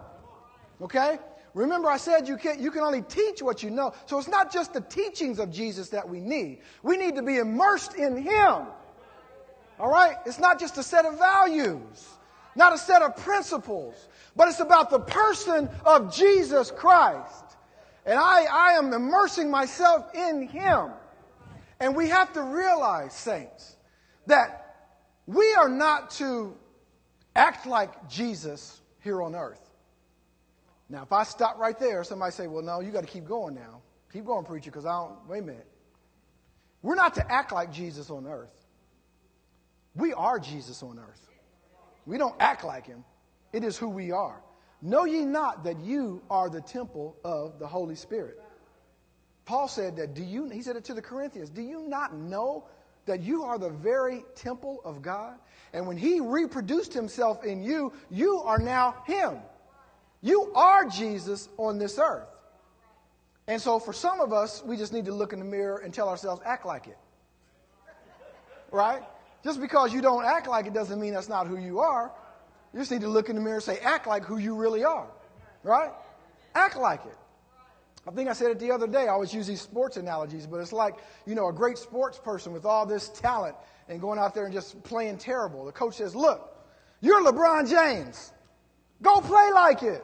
Okay? 0.82 1.20
Remember, 1.54 1.90
I 1.90 1.98
said 1.98 2.28
you 2.28 2.38
can, 2.38 2.62
you 2.62 2.72
can 2.72 2.82
only 2.82 3.02
teach 3.02 3.42
what 3.42 3.62
you 3.62 3.70
know. 3.70 3.94
So 4.06 4.18
it's 4.18 4.30
not 4.30 4.54
just 4.54 4.74
the 4.74 4.82
teachings 4.82 5.40
of 5.40 5.52
Jesus 5.52 5.90
that 5.90 6.08
we 6.08 6.22
need. 6.22 6.60
We 6.82 6.96
need 6.96 7.16
to 7.16 7.24
be 7.24 7.38
immersed 7.38 7.96
in 7.96 8.18
Him. 8.18 8.68
All 9.80 9.90
right? 9.90 10.16
It's 10.26 10.40
not 10.40 10.60
just 10.60 10.78
a 10.78 10.84
set 10.84 11.06
of 11.06 11.18
values, 11.18 12.10
not 12.56 12.74
a 12.74 12.78
set 12.78 13.02
of 13.02 13.18
principles, 13.18 14.08
but 14.36 14.48
it's 14.48 14.62
about 14.62 14.90
the 14.90 15.00
person 15.00 15.70
of 15.86 16.14
Jesus 16.14 16.72
Christ. 16.72 17.58
And 18.06 18.18
I, 18.18 18.46
I 18.52 18.72
am 18.74 18.94
immersing 18.94 19.50
myself 19.50 20.14
in 20.14 20.48
Him. 20.48 20.92
And 21.80 21.96
we 21.96 22.10
have 22.10 22.34
to 22.34 22.42
realize, 22.42 23.14
saints, 23.14 23.76
that 24.28 24.76
we 25.28 25.54
are 25.56 25.70
not 25.70 26.12
to 26.12 26.56
act 27.36 27.66
like 27.66 28.10
Jesus 28.10 28.80
here 29.02 29.22
on 29.22 29.36
earth. 29.36 29.60
Now, 30.90 31.04
if 31.04 31.12
I 31.12 31.24
stop 31.24 31.58
right 31.58 31.78
there, 31.80 32.04
somebody 32.04 32.32
say, 32.32 32.48
well, 32.48 32.64
no, 32.64 32.80
you 32.80 32.92
got 32.92 33.02
to 33.02 33.12
keep 33.12 33.26
going 33.26 33.56
now. 33.56 33.82
Keep 34.14 34.26
going, 34.26 34.46
preacher, 34.46 34.72
because 34.72 34.86
I 34.86 34.92
don't, 34.92 35.28
wait 35.28 35.40
a 35.40 35.46
minute. 35.46 35.68
We're 36.82 36.96
not 36.96 37.16
to 37.16 37.32
act 37.32 37.52
like 37.52 37.72
Jesus 37.72 38.10
on 38.10 38.28
earth. 38.28 38.54
We 39.96 40.14
are 40.14 40.40
Jesus 40.40 40.84
on 40.84 41.00
earth. 41.00 41.28
We 42.06 42.18
don't 42.18 42.36
act 42.40 42.64
like 42.64 42.86
him. 42.86 43.04
It 43.52 43.64
is 43.64 43.78
who 43.78 43.90
we 43.90 44.12
are. 44.12 44.42
Know 44.82 45.06
ye 45.06 45.26
not 45.26 45.64
that 45.64 45.80
you 45.80 46.22
are 46.30 46.50
the 46.50 46.62
temple 46.62 47.18
of 47.24 47.58
the 47.58 47.68
Holy 47.68 47.96
Spirit? 47.96 48.40
Paul 49.46 49.68
said 49.68 49.96
that, 49.98 50.14
do 50.14 50.24
you, 50.24 50.50
he 50.50 50.62
said 50.62 50.76
it 50.76 50.84
to 50.86 50.94
the 50.94 51.02
Corinthians, 51.02 51.50
do 51.50 51.62
you 51.62 51.88
not 51.88 52.16
know 52.16 52.66
that 53.06 53.22
you 53.22 53.44
are 53.44 53.60
the 53.60 53.70
very 53.70 54.24
temple 54.36 54.82
of 54.84 55.02
God? 55.02 55.36
And 55.74 55.86
when 55.86 55.98
he 55.98 56.20
reproduced 56.20 56.94
himself 56.94 57.44
in 57.44 57.62
you, 57.62 57.94
you 58.10 58.40
are 58.40 58.58
now 58.58 59.04
him. 59.06 59.38
You 60.22 60.52
are 60.56 60.86
Jesus 60.86 61.50
on 61.58 61.78
this 61.78 62.00
earth. 62.00 62.28
And 63.48 63.62
so 63.62 63.78
for 63.78 63.94
some 63.94 64.20
of 64.20 64.34
us, 64.34 64.64
we 64.66 64.76
just 64.76 64.92
need 64.92 65.06
to 65.06 65.14
look 65.14 65.34
in 65.34 65.40
the 65.40 65.46
mirror 65.46 65.78
and 65.78 65.94
tell 65.94 66.10
ourselves, 66.10 66.42
act 66.44 66.66
like 66.66 66.88
it. 66.88 66.98
Right? 68.72 69.04
Just 69.44 69.62
because 69.62 69.94
you 69.94 70.02
don't 70.02 70.26
act 70.26 70.48
like 70.48 70.66
it 70.66 70.74
doesn't 70.74 71.00
mean 71.00 71.14
that's 71.14 71.30
not 71.30 71.46
who 71.46 71.58
you 71.58 71.80
are. 71.80 72.12
You 72.74 72.80
just 72.80 72.92
need 72.92 73.02
to 73.02 73.08
look 73.08 73.30
in 73.30 73.36
the 73.36 73.42
mirror 73.42 73.56
and 73.56 73.64
say, 73.64 73.78
act 73.84 74.08
like 74.08 74.24
who 74.24 74.40
you 74.40 74.56
really 74.56 74.84
are. 74.84 75.08
Right? 75.62 75.92
Act 76.56 76.78
like 76.78 77.06
it. 77.06 77.18
I 78.08 78.12
think 78.12 78.30
I 78.30 78.34
said 78.34 78.52
it 78.52 78.60
the 78.60 78.72
other 78.72 78.88
day. 78.88 79.08
I 79.08 79.18
use 79.20 79.48
these 79.48 79.62
sports 79.62 79.98
analogies, 79.98 80.46
but 80.46 80.58
it's 80.58 80.74
like, 80.74 80.96
you 81.26 81.34
know, 81.34 81.48
a 81.48 81.54
great 81.54 81.78
sports 81.78 82.20
person 82.20 82.54
with 82.54 82.66
all 82.66 82.86
this 82.86 83.10
talent 83.10 83.56
and 83.90 84.00
going 84.00 84.20
out 84.20 84.36
there 84.36 84.46
and 84.46 84.54
just 84.54 84.82
playing 84.84 85.18
terrible. 85.18 85.66
The 85.66 85.72
coach 85.72 85.96
says, 85.96 86.16
look, 86.16 86.56
you're 87.02 87.24
LeBron 87.24 87.68
James. 87.70 88.32
Go 89.02 89.22
play 89.22 89.52
like 89.54 89.82
it. 89.82 90.04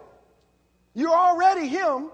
You're 0.95 1.15
already 1.15 1.67
him. 1.67 2.09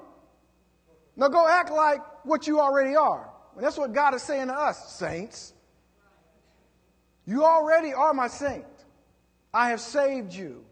Now 1.16 1.30
go 1.30 1.48
act 1.48 1.72
like 1.72 2.02
what 2.26 2.48
you 2.48 2.60
already 2.60 2.96
are. 2.96 3.30
And 3.56 3.64
that's 3.64 3.78
what 3.78 3.94
God 3.94 4.14
is 4.14 4.22
saying 4.22 4.48
to 4.48 4.54
us, 4.54 4.94
saints. 4.94 5.54
You 7.26 7.44
already 7.44 7.94
are 7.94 8.14
my 8.14 8.28
saint. 8.28 8.66
I 9.54 9.70
have 9.70 9.82
saved 9.82 10.34
you. 10.34 10.64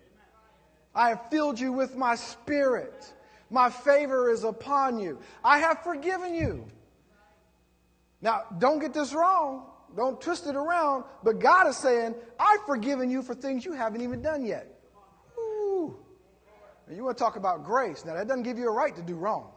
I 0.94 1.10
have 1.10 1.30
filled 1.30 1.60
you 1.60 1.72
with 1.72 1.96
my 1.96 2.16
spirit. 2.16 3.14
My 3.50 3.70
favor 3.70 4.32
is 4.32 4.44
upon 4.44 5.00
you. 5.00 5.20
I 5.44 5.60
have 5.60 5.84
forgiven 5.84 6.34
you. 6.34 6.66
Now, 8.22 8.44
don't 8.58 8.80
get 8.80 8.94
this 8.94 9.14
wrong. 9.14 9.68
Don't 9.96 10.20
twist 10.20 10.48
it 10.48 10.56
around. 10.56 11.04
But 11.24 11.40
God 11.40 11.68
is 11.68 11.78
saying, 11.78 12.16
I've 12.40 12.66
forgiven 12.66 13.10
you 13.10 13.22
for 13.22 13.36
things 13.36 13.64
you 13.64 13.74
haven't 13.74 14.02
even 14.02 14.22
done 14.22 14.46
yet. 14.46 14.72
And 16.88 16.96
you 16.96 17.04
want 17.04 17.18
to 17.18 17.24
talk 17.24 17.36
about 17.36 17.64
grace. 17.64 18.06
Now, 18.06 18.14
that 18.14 18.28
doesn't 18.28 18.44
give 18.44 18.58
you 18.58 18.68
a 18.68 18.72
right 18.72 18.96
to 18.96 19.02
do 19.02 19.16
wrong. 19.16 19.52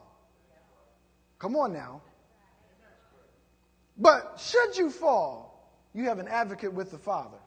Come 1.37 1.55
on 1.55 1.73
now. 1.73 2.01
But 3.97 4.39
should 4.39 4.77
you 4.77 4.89
fall, 4.89 5.71
you 5.93 6.05
have 6.05 6.19
an 6.19 6.27
advocate 6.27 6.73
with 6.73 6.91
the 6.91 6.97
Father. 6.97 7.37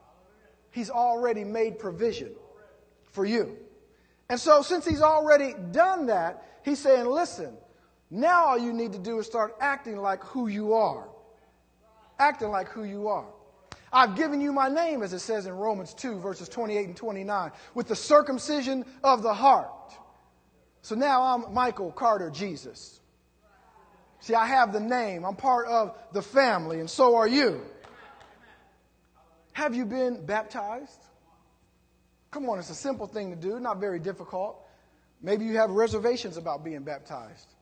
He's 0.71 0.89
already 0.89 1.43
made 1.43 1.79
provision 1.79 2.31
for 3.11 3.25
you. 3.25 3.57
And 4.29 4.39
so, 4.39 4.61
since 4.61 4.85
He's 4.85 5.01
already 5.01 5.53
done 5.71 6.07
that, 6.07 6.45
He's 6.63 6.79
saying, 6.79 7.05
listen, 7.05 7.55
now 8.09 8.45
all 8.45 8.57
you 8.57 8.73
need 8.73 8.93
to 8.93 8.99
do 8.99 9.19
is 9.19 9.25
start 9.25 9.55
acting 9.59 9.97
like 9.97 10.23
who 10.23 10.47
you 10.47 10.73
are. 10.73 11.09
Acting 12.19 12.49
like 12.49 12.69
who 12.69 12.83
you 12.83 13.07
are. 13.07 13.25
I've 13.91 14.15
given 14.15 14.41
you 14.41 14.51
my 14.51 14.69
name, 14.69 15.03
as 15.03 15.13
it 15.13 15.19
says 15.19 15.45
in 15.45 15.53
Romans 15.53 15.93
2, 15.93 16.19
verses 16.19 16.49
28 16.49 16.87
and 16.87 16.95
29, 16.95 17.51
with 17.75 17.87
the 17.87 17.95
circumcision 17.95 18.85
of 19.03 19.21
the 19.21 19.33
heart. 19.33 19.93
So 20.81 20.95
now 20.95 21.21
I'm 21.23 21.53
Michael 21.53 21.91
Carter 21.91 22.29
Jesus. 22.29 22.99
See, 24.19 24.33
I 24.33 24.45
have 24.45 24.73
the 24.73 24.79
name. 24.79 25.25
I'm 25.25 25.35
part 25.35 25.67
of 25.67 25.97
the 26.11 26.21
family, 26.21 26.79
and 26.79 26.89
so 26.89 27.15
are 27.15 27.27
you. 27.27 27.61
Have 29.51 29.75
you 29.75 29.85
been 29.85 30.25
baptized? 30.25 30.99
Come 32.33 32.49
on, 32.49 32.57
it's 32.57 32.71
a 32.71 32.75
simple 32.75 33.05
thing 33.05 33.29
to 33.29 33.35
do, 33.35 33.59
not 33.59 33.79
very 33.79 33.99
difficult. 33.99 34.59
Maybe 35.21 35.45
you 35.45 35.55
have 35.57 35.69
reservations 35.69 36.35
about 36.35 36.63
being 36.63 36.81
baptized. 36.81 37.53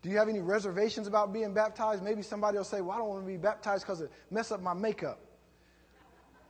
Do 0.00 0.08
you 0.08 0.16
have 0.16 0.30
any 0.30 0.40
reservations 0.40 1.06
about 1.06 1.30
being 1.30 1.52
baptized? 1.52 2.02
Maybe 2.02 2.22
somebody 2.22 2.56
will 2.56 2.64
say, 2.64 2.80
Well, 2.80 2.92
I 2.92 2.98
don't 2.98 3.08
want 3.10 3.22
to 3.22 3.26
be 3.26 3.36
baptized 3.36 3.84
because 3.84 4.00
it 4.00 4.10
mess 4.30 4.50
up 4.50 4.62
my 4.62 4.72
makeup. 4.72 5.20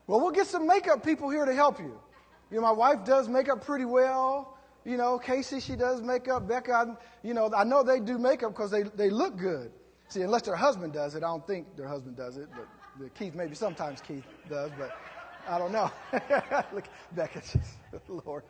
Well, 0.06 0.20
we'll 0.20 0.30
get 0.30 0.46
some 0.46 0.68
makeup 0.68 1.04
people 1.04 1.30
here 1.30 1.44
to 1.44 1.52
help 1.52 1.80
you. 1.80 2.00
You 2.52 2.58
know, 2.58 2.62
my 2.62 2.70
wife 2.70 3.04
does 3.04 3.28
makeup 3.28 3.64
pretty 3.64 3.86
well. 3.86 4.56
You 4.84 4.96
know, 4.96 5.18
Casey, 5.18 5.58
she 5.58 5.74
does 5.74 6.00
makeup. 6.00 6.46
Becca, 6.46 6.96
you 7.24 7.34
know, 7.34 7.50
I 7.56 7.64
know 7.64 7.82
they 7.82 7.98
do 7.98 8.18
makeup 8.18 8.52
because 8.52 8.70
they, 8.70 8.84
they 8.84 9.10
look 9.10 9.36
good. 9.36 9.72
See, 10.08 10.22
unless 10.22 10.42
their 10.42 10.54
husband 10.54 10.92
does 10.92 11.16
it, 11.16 11.18
I 11.18 11.26
don't 11.26 11.44
think 11.44 11.76
their 11.76 11.88
husband 11.88 12.16
does 12.16 12.36
it. 12.36 12.48
But 12.54 13.14
Keith, 13.14 13.34
maybe 13.34 13.56
sometimes 13.56 14.00
Keith 14.00 14.24
does, 14.48 14.70
but 14.78 14.96
I 15.48 15.58
don't 15.58 15.72
know. 15.72 15.90
look, 16.72 16.84
Becca, 17.12 17.42
Lord. 18.26 18.44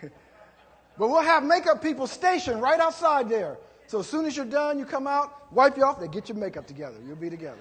but 0.00 1.08
we'll 1.08 1.22
have 1.22 1.44
makeup 1.44 1.82
people 1.82 2.06
stationed 2.06 2.60
right 2.60 2.80
outside 2.80 3.28
there. 3.28 3.58
So 3.86 4.00
as 4.00 4.06
soon 4.06 4.24
as 4.24 4.36
you're 4.36 4.46
done, 4.46 4.78
you 4.78 4.84
come 4.84 5.06
out, 5.06 5.52
wipe 5.52 5.76
you 5.76 5.84
off, 5.84 6.00
they 6.00 6.08
get 6.08 6.28
your 6.28 6.38
makeup 6.38 6.66
together. 6.66 6.96
You'll 7.06 7.16
be 7.16 7.30
together. 7.30 7.60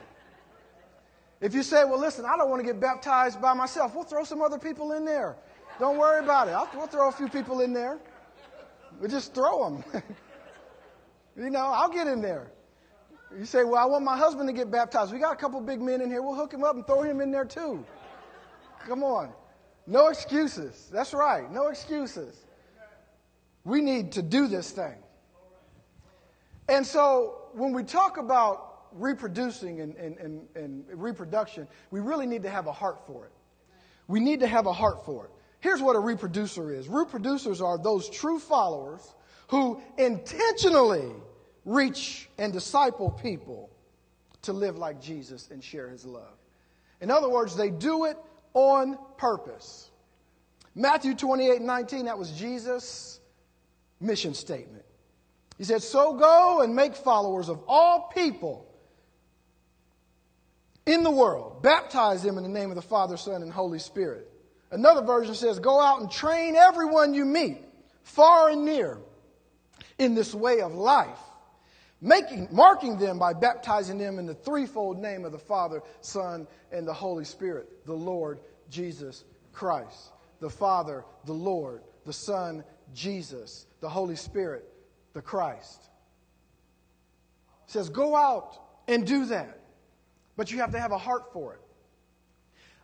If 1.42 1.54
you 1.54 1.64
say, 1.64 1.84
well, 1.84 2.00
listen, 2.00 2.24
I 2.24 2.38
don't 2.38 2.50
want 2.50 2.62
to 2.62 2.66
get 2.66 2.80
baptized 2.80 3.42
by 3.42 3.54
myself, 3.54 3.96
we'll 3.96 4.04
throw 4.04 4.24
some 4.24 4.42
other 4.42 4.60
people 4.60 4.94
in 4.94 5.04
there. 5.04 5.36
Don't 5.80 5.98
worry 5.98 6.24
about 6.24 6.48
it. 6.48 6.52
I'll, 6.52 6.70
we'll 6.76 6.88
throw 6.88 7.10
a 7.10 7.12
few 7.12 7.28
people 7.28 7.62
in 7.62 7.74
there. 7.74 7.98
We'll 9.00 9.10
just 9.10 9.34
throw 9.34 9.64
them. 9.70 9.84
you 11.36 11.50
know, 11.50 11.60
I'll 11.60 11.90
get 11.90 12.08
in 12.08 12.22
there. 12.22 12.52
You 13.38 13.46
say, 13.46 13.64
well, 13.64 13.78
I 13.78 13.86
want 13.86 14.04
my 14.04 14.18
husband 14.18 14.48
to 14.50 14.54
get 14.54 14.70
baptized. 14.70 15.12
We 15.12 15.20
got 15.20 15.34
a 15.34 15.38
couple 15.38 15.60
big 15.62 15.82
men 15.82 16.02
in 16.02 16.10
here. 16.10 16.22
We'll 16.22 16.36
hook 16.36 16.54
him 16.54 16.64
up 16.64 16.76
and 16.76 16.86
throw 16.86 17.02
him 17.02 17.22
in 17.22 17.32
there 17.32 17.46
too. 17.46 17.84
Come 18.88 19.04
on. 19.04 19.32
No 19.88 20.08
excuses. 20.08 20.90
That's 20.92 21.14
right. 21.14 21.52
No 21.52 21.68
excuses. 21.68 22.46
We 23.64 23.82
need 23.82 24.12
to 24.14 24.22
do 24.22 24.48
this 24.48 24.72
thing. 24.72 24.96
And 26.68 26.86
so 26.86 27.50
when 27.54 27.74
we 27.74 27.84
talk 27.84 28.18
about 28.18 28.86
reproducing 28.94 29.82
and, 29.82 29.96
and, 29.96 30.18
and, 30.18 30.48
and 30.56 30.86
reproduction, 30.94 31.68
we 31.92 32.00
really 32.00 32.26
need 32.26 32.44
to 32.44 32.50
have 32.50 32.68
a 32.68 32.72
heart 32.72 33.06
for 33.06 33.26
it. 33.26 33.32
We 34.08 34.20
need 34.20 34.40
to 34.42 34.48
have 34.48 34.66
a 34.66 34.74
heart 34.74 35.06
for 35.06 35.26
it. 35.26 35.32
Here's 35.60 35.82
what 35.82 35.96
a 35.96 36.00
reproducer 36.00 36.74
is 36.74 36.88
reproducers 36.88 37.62
are 37.62 37.78
those 37.78 38.10
true 38.10 38.40
followers 38.40 39.14
who 39.48 39.82
intentionally 39.98 41.12
reach 41.66 42.30
and 42.38 42.52
disciple 42.52 43.12
people 43.12 43.70
to 44.42 44.54
live 44.54 44.78
like 44.78 45.00
Jesus 45.00 45.50
and 45.52 45.64
share 45.64 45.88
his 45.90 46.06
love. 46.06 46.38
In 47.00 47.12
other 47.12 47.30
words, 47.30 47.56
they 47.56 47.70
do 47.70 48.06
it 48.06 48.18
on 48.54 48.98
purpose. 49.18 49.90
Matthew 50.76 51.16
28 51.16 51.62
19, 51.62 52.06
that 52.06 52.18
was 52.18 52.32
Jesus' 52.32 53.20
mission 54.00 54.34
statement. 54.34 54.86
He 55.58 55.64
said, 55.64 55.84
So 55.84 56.14
go 56.14 56.62
and 56.62 56.76
make 56.76 56.96
followers 56.96 57.50
of 57.50 57.64
all 57.68 58.10
people 58.14 58.68
in 60.86 61.04
the 61.04 61.12
world. 61.12 61.62
Baptize 61.62 62.24
them 62.24 62.38
in 62.38 62.44
the 62.44 62.50
name 62.50 62.70
of 62.70 62.76
the 62.76 62.82
Father, 62.82 63.18
Son, 63.18 63.42
and 63.42 63.52
Holy 63.52 63.80
Spirit. 63.80 64.28
Another 64.72 65.02
version 65.02 65.36
says, 65.36 65.60
Go 65.60 65.80
out 65.80 66.02
and 66.02 66.10
train 66.10 66.56
everyone 66.56 67.14
you 67.14 67.26
meet, 67.26 67.60
far 68.04 68.50
and 68.50 68.66
near, 68.66 68.98
in 70.00 70.16
this 70.16 70.34
way 70.34 70.62
of 70.62 70.74
life, 70.74 71.20
making, 72.02 72.48
marking 72.52 72.98
them 72.98 73.20
by 73.20 73.34
baptizing 73.34 73.98
them 73.98 74.20
in 74.20 74.26
the 74.26 74.34
threefold 74.34 74.98
name 74.98 75.24
of 75.24 75.32
the 75.32 75.40
Father, 75.40 75.82
Son, 76.02 76.48
and 76.72 76.88
the 76.88 76.94
Holy 76.94 77.24
Spirit, 77.24 77.86
the 77.86 77.94
Lord 77.94 78.40
Jesus 78.70 79.24
Christ. 79.54 80.12
The 80.40 80.50
Father, 80.50 81.06
the 81.26 81.34
Lord, 81.34 81.84
the 82.06 82.14
Son, 82.14 82.64
Jesus, 82.94 83.68
the 83.80 83.90
Holy 83.90 84.16
Spirit, 84.16 84.68
the 85.14 85.22
Christ. 85.22 85.90
It 87.68 87.72
says, 87.72 87.90
Go 87.90 88.16
out 88.16 88.58
and 88.88 89.06
do 89.06 89.26
that. 89.26 89.60
But 90.36 90.52
you 90.52 90.58
have 90.60 90.72
to 90.72 90.80
have 90.80 90.92
a 90.92 90.98
heart 90.98 91.32
for 91.32 91.54
it. 91.54 91.62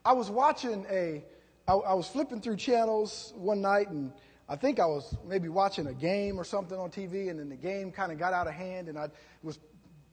I 0.05 0.13
was 0.13 0.29
watching 0.29 0.85
a 0.89 1.23
I, 1.67 1.73
I 1.73 1.93
was 1.95 2.07
flipping 2.07 2.39
through 2.39 2.57
channels 2.57 3.33
one 3.35 3.61
night 3.61 3.89
and 3.89 4.13
I 4.49 4.55
think 4.55 4.79
I 4.79 4.85
was 4.85 5.17
maybe 5.25 5.49
watching 5.49 5.87
a 5.87 5.93
game 5.93 6.39
or 6.39 6.43
something 6.43 6.77
on 6.77 6.89
TV, 6.89 7.29
and 7.29 7.39
then 7.39 7.49
the 7.49 7.55
game 7.55 7.91
kind 7.91 8.11
of 8.11 8.17
got 8.17 8.33
out 8.33 8.47
of 8.47 8.53
hand, 8.53 8.87
and 8.87 8.97
I 8.97 9.09
was 9.43 9.59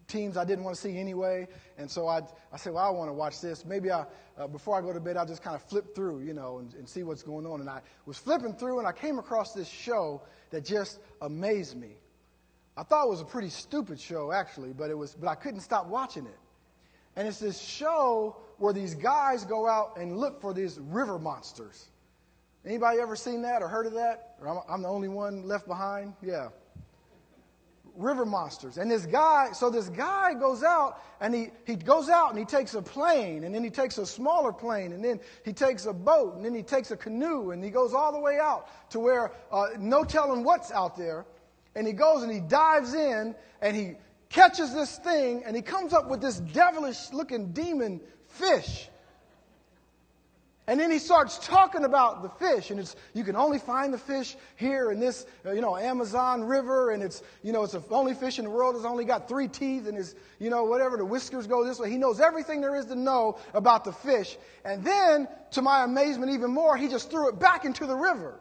teams 0.08 0.36
I 0.36 0.44
didn't 0.44 0.64
want 0.64 0.76
to 0.76 0.80
see 0.82 0.98
anyway. 0.98 1.48
And 1.78 1.90
so 1.90 2.08
I, 2.08 2.20
I 2.52 2.56
said, 2.56 2.74
well, 2.74 2.84
I 2.84 2.90
want 2.90 3.08
to 3.08 3.12
watch 3.12 3.40
this. 3.40 3.64
Maybe 3.64 3.90
I, 3.90 4.04
uh, 4.36 4.46
before 4.46 4.76
I 4.76 4.80
go 4.80 4.92
to 4.92 5.00
bed, 5.00 5.16
I'll 5.16 5.26
just 5.26 5.42
kind 5.42 5.56
of 5.56 5.62
flip 5.62 5.94
through, 5.94 6.20
you 6.20 6.34
know, 6.34 6.58
and, 6.58 6.74
and 6.74 6.88
see 6.88 7.02
what's 7.02 7.22
going 7.22 7.46
on. 7.46 7.60
And 7.60 7.68
I 7.68 7.80
was 8.06 8.18
flipping 8.18 8.54
through, 8.54 8.78
and 8.78 8.86
I 8.86 8.92
came 8.92 9.18
across 9.18 9.52
this 9.52 9.68
show 9.68 10.22
that 10.50 10.64
just 10.64 10.98
amazed 11.20 11.76
me. 11.76 11.96
I 12.76 12.82
thought 12.82 13.06
it 13.06 13.10
was 13.10 13.20
a 13.20 13.24
pretty 13.24 13.50
stupid 13.50 14.00
show, 14.00 14.32
actually, 14.32 14.72
but 14.72 14.90
it 14.90 14.98
was, 14.98 15.14
but 15.14 15.28
I 15.28 15.36
couldn't 15.36 15.60
stop 15.60 15.86
watching 15.86 16.26
it. 16.26 16.38
And 17.16 17.28
it's 17.28 17.38
this 17.38 17.60
show 17.60 18.36
where 18.58 18.72
these 18.72 18.94
guys 18.94 19.44
go 19.44 19.68
out 19.68 19.96
and 19.96 20.18
look 20.18 20.40
for 20.40 20.52
these 20.52 20.78
river 20.80 21.18
monsters. 21.18 21.88
Anybody 22.66 22.98
ever 23.00 23.14
seen 23.14 23.42
that 23.42 23.62
or 23.62 23.68
heard 23.68 23.86
of 23.86 23.92
that? 23.94 24.36
Or 24.40 24.48
I'm, 24.48 24.58
I'm 24.68 24.82
the 24.82 24.88
only 24.88 25.08
one 25.08 25.46
left 25.46 25.66
behind? 25.66 26.14
Yeah. 26.22 26.48
River 27.94 28.24
monsters. 28.24 28.78
And 28.78 28.90
this 28.90 29.06
guy, 29.06 29.52
so 29.52 29.70
this 29.70 29.88
guy 29.88 30.34
goes 30.34 30.64
out 30.64 31.00
and 31.20 31.34
he, 31.34 31.50
he 31.66 31.76
goes 31.76 32.08
out 32.08 32.30
and 32.30 32.38
he 32.38 32.44
takes 32.44 32.74
a 32.74 32.82
plane 32.82 33.44
and 33.44 33.54
then 33.54 33.62
he 33.62 33.70
takes 33.70 33.98
a 33.98 34.06
smaller 34.06 34.52
plane 34.52 34.92
and 34.92 35.04
then 35.04 35.20
he 35.44 35.52
takes 35.52 35.86
a 35.86 35.92
boat 35.92 36.34
and 36.34 36.44
then 36.44 36.54
he 36.54 36.62
takes 36.62 36.90
a 36.90 36.96
canoe 36.96 37.50
and 37.50 37.62
he 37.62 37.70
goes 37.70 37.94
all 37.94 38.12
the 38.12 38.18
way 38.18 38.38
out 38.40 38.68
to 38.90 38.98
where 38.98 39.30
uh, 39.52 39.66
no 39.78 40.02
telling 40.02 40.42
what's 40.42 40.72
out 40.72 40.96
there. 40.96 41.24
And 41.76 41.86
he 41.86 41.92
goes 41.92 42.22
and 42.22 42.32
he 42.32 42.40
dives 42.40 42.94
in 42.94 43.34
and 43.60 43.76
he 43.76 43.92
catches 44.28 44.74
this 44.74 44.98
thing 44.98 45.44
and 45.44 45.54
he 45.54 45.62
comes 45.62 45.92
up 45.92 46.08
with 46.08 46.20
this 46.20 46.40
devilish 46.40 47.12
looking 47.12 47.52
demon 47.52 48.00
fish. 48.26 48.88
And 50.66 50.80
then 50.80 50.90
he 50.90 50.98
starts 50.98 51.38
talking 51.46 51.84
about 51.84 52.22
the 52.22 52.30
fish, 52.30 52.70
and 52.70 52.80
it's 52.80 52.96
you 53.12 53.22
can 53.22 53.36
only 53.36 53.58
find 53.58 53.92
the 53.92 53.98
fish 53.98 54.34
here 54.56 54.90
in 54.90 54.98
this, 54.98 55.26
uh, 55.44 55.52
you 55.52 55.60
know, 55.60 55.76
Amazon 55.76 56.42
River, 56.42 56.92
and 56.92 57.02
it's 57.02 57.22
you 57.42 57.52
know 57.52 57.64
it's 57.64 57.74
the 57.74 57.82
only 57.90 58.14
fish 58.14 58.38
in 58.38 58.46
the 58.46 58.50
world 58.50 58.74
that's 58.74 58.86
only 58.86 59.04
got 59.04 59.28
three 59.28 59.46
teeth, 59.46 59.86
and 59.86 59.96
his 59.96 60.14
you 60.38 60.48
know 60.48 60.64
whatever 60.64 60.96
the 60.96 61.04
whiskers 61.04 61.46
go 61.46 61.64
this 61.64 61.78
way. 61.78 61.90
He 61.90 61.98
knows 61.98 62.18
everything 62.18 62.62
there 62.62 62.74
is 62.76 62.86
to 62.86 62.94
know 62.94 63.36
about 63.52 63.84
the 63.84 63.92
fish, 63.92 64.38
and 64.64 64.82
then 64.82 65.28
to 65.50 65.60
my 65.60 65.84
amazement, 65.84 66.32
even 66.32 66.50
more, 66.50 66.78
he 66.78 66.88
just 66.88 67.10
threw 67.10 67.28
it 67.28 67.38
back 67.38 67.66
into 67.66 67.86
the 67.86 67.96
river. 67.96 68.40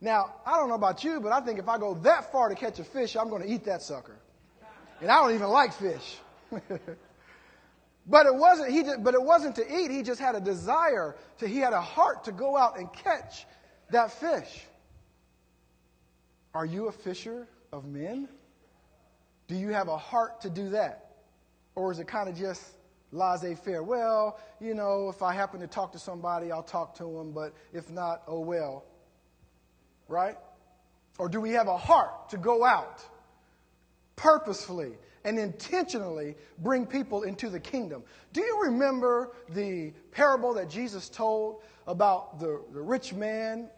Now 0.00 0.34
I 0.44 0.56
don't 0.56 0.68
know 0.68 0.74
about 0.74 1.04
you, 1.04 1.20
but 1.20 1.30
I 1.30 1.40
think 1.42 1.60
if 1.60 1.68
I 1.68 1.78
go 1.78 1.94
that 2.02 2.32
far 2.32 2.48
to 2.48 2.56
catch 2.56 2.80
a 2.80 2.84
fish, 2.84 3.16
I'm 3.16 3.28
going 3.28 3.42
to 3.42 3.48
eat 3.48 3.64
that 3.66 3.82
sucker. 3.82 4.16
And 5.00 5.08
I 5.08 5.22
don't 5.22 5.34
even 5.34 5.48
like 5.48 5.72
fish. 5.74 6.18
but 8.06 8.26
it 8.26 8.34
wasn't 8.34 8.70
he 8.70 8.82
but 8.98 9.14
it 9.14 9.22
wasn't 9.22 9.56
to 9.56 9.62
eat. 9.62 9.90
He 9.90 10.02
just 10.02 10.20
had 10.20 10.34
a 10.34 10.40
desire 10.40 11.16
to 11.38 11.46
he 11.46 11.58
had 11.58 11.72
a 11.72 11.80
heart 11.80 12.24
to 12.24 12.32
go 12.32 12.56
out 12.56 12.78
and 12.78 12.92
catch 12.92 13.46
that 13.90 14.12
fish. 14.12 14.66
Are 16.54 16.66
you 16.66 16.88
a 16.88 16.92
fisher 16.92 17.46
of 17.72 17.84
men? 17.84 18.28
Do 19.46 19.54
you 19.54 19.68
have 19.70 19.88
a 19.88 19.96
heart 19.96 20.40
to 20.42 20.50
do 20.50 20.70
that? 20.70 21.10
Or 21.74 21.92
is 21.92 21.98
it 21.98 22.08
kind 22.08 22.28
of 22.28 22.36
just 22.36 22.62
laissez 23.12 23.54
faire? 23.54 23.82
Well, 23.82 24.38
you 24.60 24.74
know, 24.74 25.08
if 25.08 25.22
I 25.22 25.32
happen 25.32 25.60
to 25.60 25.66
talk 25.66 25.92
to 25.92 25.98
somebody, 25.98 26.50
I'll 26.50 26.62
talk 26.62 26.96
to 26.96 27.04
them, 27.04 27.32
but 27.32 27.52
if 27.72 27.90
not, 27.90 28.22
oh 28.26 28.40
well. 28.40 28.84
Right? 30.08 30.36
Or 31.18 31.28
do 31.28 31.40
we 31.40 31.50
have 31.50 31.68
a 31.68 31.76
heart 31.76 32.30
to 32.30 32.36
go 32.36 32.64
out 32.64 33.00
purposefully 34.16 34.92
and 35.24 35.38
intentionally 35.38 36.34
bring 36.58 36.86
people 36.86 37.22
into 37.22 37.48
the 37.48 37.60
kingdom. 37.60 38.02
Do 38.32 38.40
you 38.40 38.62
remember 38.64 39.32
the 39.50 39.92
parable 40.10 40.54
that 40.54 40.70
Jesus 40.70 41.08
told 41.08 41.62
about 41.86 42.38
the, 42.38 42.62
the 42.72 42.80
rich 42.80 43.12
man? 43.12 43.68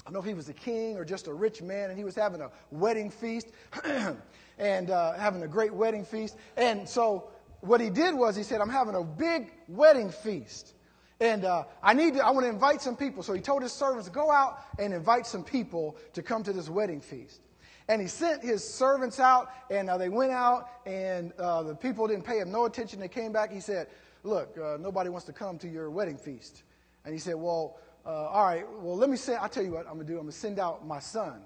I 0.00 0.10
don't 0.10 0.14
know 0.14 0.20
if 0.20 0.26
he 0.26 0.34
was 0.34 0.48
a 0.48 0.54
king 0.54 0.96
or 0.96 1.04
just 1.04 1.26
a 1.26 1.32
rich 1.32 1.62
man, 1.62 1.90
and 1.90 1.98
he 1.98 2.04
was 2.04 2.14
having 2.14 2.40
a 2.40 2.50
wedding 2.70 3.10
feast 3.10 3.48
and 4.58 4.90
uh, 4.90 5.12
having 5.14 5.42
a 5.42 5.48
great 5.48 5.74
wedding 5.74 6.04
feast. 6.04 6.36
And 6.56 6.88
so 6.88 7.28
what 7.60 7.80
he 7.80 7.90
did 7.90 8.14
was 8.14 8.36
he 8.36 8.42
said, 8.42 8.60
I'm 8.60 8.70
having 8.70 8.94
a 8.94 9.02
big 9.02 9.52
wedding 9.68 10.10
feast. 10.10 10.74
And 11.18 11.44
uh, 11.44 11.64
I 11.82 11.94
need 11.94 12.14
to, 12.14 12.24
I 12.24 12.30
want 12.30 12.44
to 12.44 12.50
invite 12.50 12.82
some 12.82 12.94
people. 12.94 13.22
So 13.22 13.32
he 13.32 13.40
told 13.40 13.62
his 13.62 13.72
servants, 13.72 14.08
go 14.08 14.30
out 14.30 14.60
and 14.78 14.92
invite 14.92 15.26
some 15.26 15.42
people 15.42 15.96
to 16.12 16.22
come 16.22 16.42
to 16.42 16.52
this 16.52 16.68
wedding 16.68 17.00
feast. 17.00 17.40
And 17.88 18.02
he 18.02 18.08
sent 18.08 18.42
his 18.42 18.64
servants 18.64 19.20
out, 19.20 19.50
and 19.70 19.88
uh, 19.88 19.96
they 19.96 20.08
went 20.08 20.32
out, 20.32 20.68
and 20.86 21.32
uh, 21.38 21.62
the 21.62 21.74
people 21.74 22.08
didn't 22.08 22.24
pay 22.24 22.40
him 22.40 22.50
no 22.50 22.64
attention. 22.64 22.98
They 22.98 23.08
came 23.08 23.32
back. 23.32 23.52
He 23.52 23.60
said, 23.60 23.86
Look, 24.24 24.58
uh, 24.58 24.76
nobody 24.80 25.08
wants 25.08 25.26
to 25.26 25.32
come 25.32 25.56
to 25.58 25.68
your 25.68 25.88
wedding 25.88 26.16
feast. 26.16 26.64
And 27.04 27.14
he 27.14 27.20
said, 27.20 27.36
Well, 27.36 27.78
uh, 28.04 28.28
all 28.28 28.44
right, 28.44 28.64
well, 28.80 28.96
let 28.96 29.08
me 29.08 29.16
send, 29.16 29.38
I'll 29.38 29.48
tell 29.48 29.62
you 29.62 29.72
what 29.72 29.86
I'm 29.86 29.94
going 29.94 30.06
to 30.06 30.12
do. 30.12 30.14
I'm 30.14 30.24
going 30.24 30.32
to 30.32 30.38
send 30.38 30.58
out 30.58 30.86
my 30.86 30.98
son. 30.98 31.42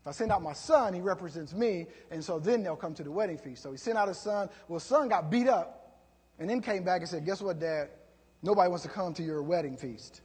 If 0.00 0.06
I 0.06 0.12
send 0.12 0.32
out 0.32 0.42
my 0.42 0.52
son, 0.52 0.94
he 0.94 1.00
represents 1.00 1.52
me, 1.52 1.86
and 2.10 2.24
so 2.24 2.38
then 2.38 2.62
they'll 2.62 2.76
come 2.76 2.94
to 2.94 3.02
the 3.02 3.10
wedding 3.10 3.36
feast. 3.36 3.62
So 3.62 3.70
he 3.70 3.76
sent 3.76 3.98
out 3.98 4.08
his 4.08 4.18
son. 4.18 4.48
Well, 4.68 4.80
son 4.80 5.08
got 5.08 5.30
beat 5.30 5.48
up, 5.48 5.98
and 6.38 6.48
then 6.48 6.62
came 6.62 6.84
back 6.84 7.00
and 7.00 7.08
said, 7.08 7.26
Guess 7.26 7.42
what, 7.42 7.58
Dad? 7.58 7.90
Nobody 8.42 8.68
wants 8.68 8.84
to 8.84 8.88
come 8.88 9.12
to 9.14 9.22
your 9.22 9.42
wedding 9.42 9.76
feast. 9.76 10.22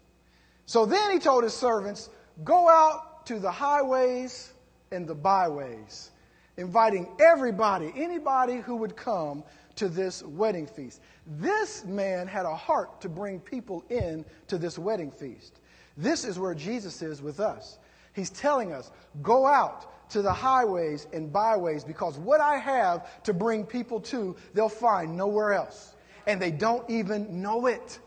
So 0.66 0.86
then 0.86 1.12
he 1.12 1.20
told 1.20 1.44
his 1.44 1.54
servants, 1.54 2.10
Go 2.44 2.70
out 2.70 3.26
to 3.26 3.40
the 3.40 3.52
highways 3.52 4.54
and 4.92 5.08
the 5.08 5.16
byways, 5.16 6.12
inviting 6.58 7.08
everybody, 7.20 7.92
anybody 7.96 8.58
who 8.58 8.76
would 8.78 8.96
come 8.96 9.44
to 9.76 9.90
this 9.90 10.24
wedding 10.24 10.68
feast. 10.68 11.02
This 11.28 11.84
man 11.86 12.28
had 12.28 12.46
a 12.46 12.56
heart 12.56 13.02
to 13.02 13.10
bring 13.10 13.40
people 13.40 13.84
in 13.90 14.26
to 14.48 14.58
this 14.58 14.80
wedding 14.80 15.12
feast. 15.12 15.60
This 15.98 16.26
is 16.26 16.40
where 16.40 16.56
Jesus 16.56 17.02
is 17.02 17.22
with 17.22 17.40
us. 17.40 17.80
He's 18.14 18.30
telling 18.30 18.72
us, 18.72 18.92
go 19.22 19.46
out 19.46 20.10
to 20.12 20.22
the 20.22 20.32
highways 20.32 21.08
and 21.14 21.32
byways 21.32 21.84
because 21.84 22.18
what 22.18 22.40
I 22.40 22.58
have 22.58 23.24
to 23.24 23.34
bring 23.34 23.66
people 23.66 24.00
to, 24.02 24.36
they'll 24.54 24.70
find 24.70 25.18
nowhere 25.18 25.54
else. 25.54 25.96
And 26.28 26.42
they 26.42 26.52
don't 26.52 26.90
even 26.90 27.42
know 27.42 27.68
it. 27.68 28.00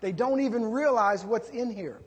They 0.00 0.12
don't 0.12 0.40
even 0.40 0.64
realize 0.64 1.24
what's 1.24 1.50
in 1.50 1.70
here. 1.70 2.00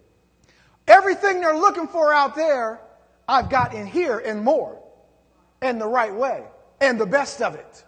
Everything 0.87 1.41
they're 1.41 1.57
looking 1.57 1.87
for 1.87 2.13
out 2.13 2.35
there, 2.35 2.81
I've 3.27 3.49
got 3.49 3.73
in 3.73 3.87
here 3.87 4.19
and 4.19 4.43
more, 4.43 4.81
and 5.61 5.79
the 5.81 5.87
right 5.87 6.13
way, 6.13 6.43
and 6.79 6.99
the 6.99 7.05
best 7.05 7.41
of 7.41 7.55
it. 7.55 7.83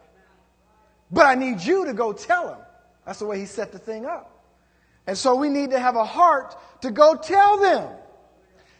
But 1.11 1.25
I 1.25 1.35
need 1.35 1.61
you 1.61 1.85
to 1.85 1.93
go 1.93 2.13
tell 2.13 2.47
them. 2.47 2.59
That's 3.05 3.19
the 3.19 3.25
way 3.25 3.39
he 3.39 3.45
set 3.45 3.71
the 3.71 3.79
thing 3.79 4.05
up. 4.05 4.33
And 5.05 5.17
so 5.17 5.35
we 5.35 5.49
need 5.49 5.71
to 5.71 5.79
have 5.79 5.95
a 5.95 6.03
heart 6.03 6.55
to 6.81 6.91
go 6.91 7.15
tell 7.15 7.57
them. 7.57 7.89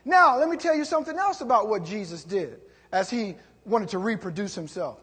Now, 0.04 0.38
let 0.38 0.50
me 0.50 0.58
tell 0.58 0.76
you 0.76 0.86
something 0.86 1.18
else 1.18 1.42
about 1.42 1.70
what 1.70 1.86
Jesus 1.86 2.24
did 2.24 2.60
as 2.92 3.10
he 3.10 3.36
wanted 3.66 3.90
to 3.90 4.00
reproduce 4.00 4.56
himself. 4.56 5.00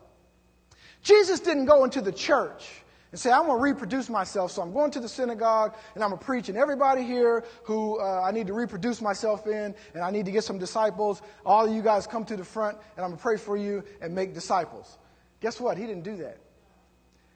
Jesus 1.03 1.40
didn't 1.40 1.67
go 1.67 1.85
into 1.85 2.01
the 2.01 2.12
church 2.12 2.84
and 3.14 3.20
say, 3.20 3.31
I'm 3.31 3.46
going 3.46 3.59
to 3.59 3.62
reproduce 3.62 4.11
myself, 4.11 4.50
so 4.50 4.61
I'm 4.61 4.72
going 4.72 4.90
to 4.90 4.98
the 4.98 5.09
synagogue 5.09 5.77
and 5.94 6.03
I'm 6.03 6.11
going 6.11 6.18
to 6.18 6.24
preach, 6.27 6.48
and 6.48 6.59
everybody 6.59 7.05
here 7.05 7.44
who 7.62 8.00
uh, 8.00 8.20
I 8.20 8.33
need 8.33 8.48
to 8.48 8.55
reproduce 8.55 9.00
myself 9.00 9.46
in, 9.46 9.72
and 9.94 10.03
I 10.03 10.11
need 10.11 10.24
to 10.24 10.33
get 10.33 10.42
some 10.42 10.59
disciples, 10.59 11.22
all 11.46 11.64
of 11.64 11.72
you 11.72 11.81
guys 11.81 12.09
come 12.09 12.24
to 12.24 12.37
the 12.37 12.42
front, 12.42 12.77
and 12.96 13.05
I'm 13.05 13.11
going 13.11 13.16
to 13.16 13.22
pray 13.22 13.37
for 13.37 13.57
you 13.57 13.85
and 14.00 14.16
make 14.16 14.35
disciples. 14.35 14.98
Guess 15.40 15.61
what? 15.61 15.79
He 15.79 15.87
didn't 15.87 16.03
do 16.03 16.16
that. 16.16 16.38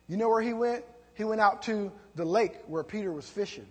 You 0.09 0.17
know 0.17 0.29
where 0.29 0.43
he 0.43 0.53
went? 0.53 0.85
He 1.15 1.23
went 1.23 1.41
out 1.41 1.63
to 1.63 1.93
the 2.17 2.25
lake 2.25 2.57
where 2.67 2.83
Peter 2.83 3.13
was 3.13 3.29
fishing. 3.29 3.69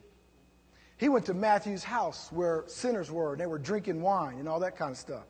He 0.96 1.10
went 1.10 1.26
to 1.26 1.34
Matthew's 1.34 1.84
house 1.84 2.30
where 2.32 2.64
sinners 2.68 3.12
were 3.12 3.34
and 3.34 3.42
they 3.42 3.48
were 3.48 3.60
drinking 3.60 4.02
wine 4.02 4.40
and 4.40 4.48
all 4.48 4.62
that 4.62 4.78
kind 4.78 4.92
of 4.92 4.98
stuff. 4.98 5.26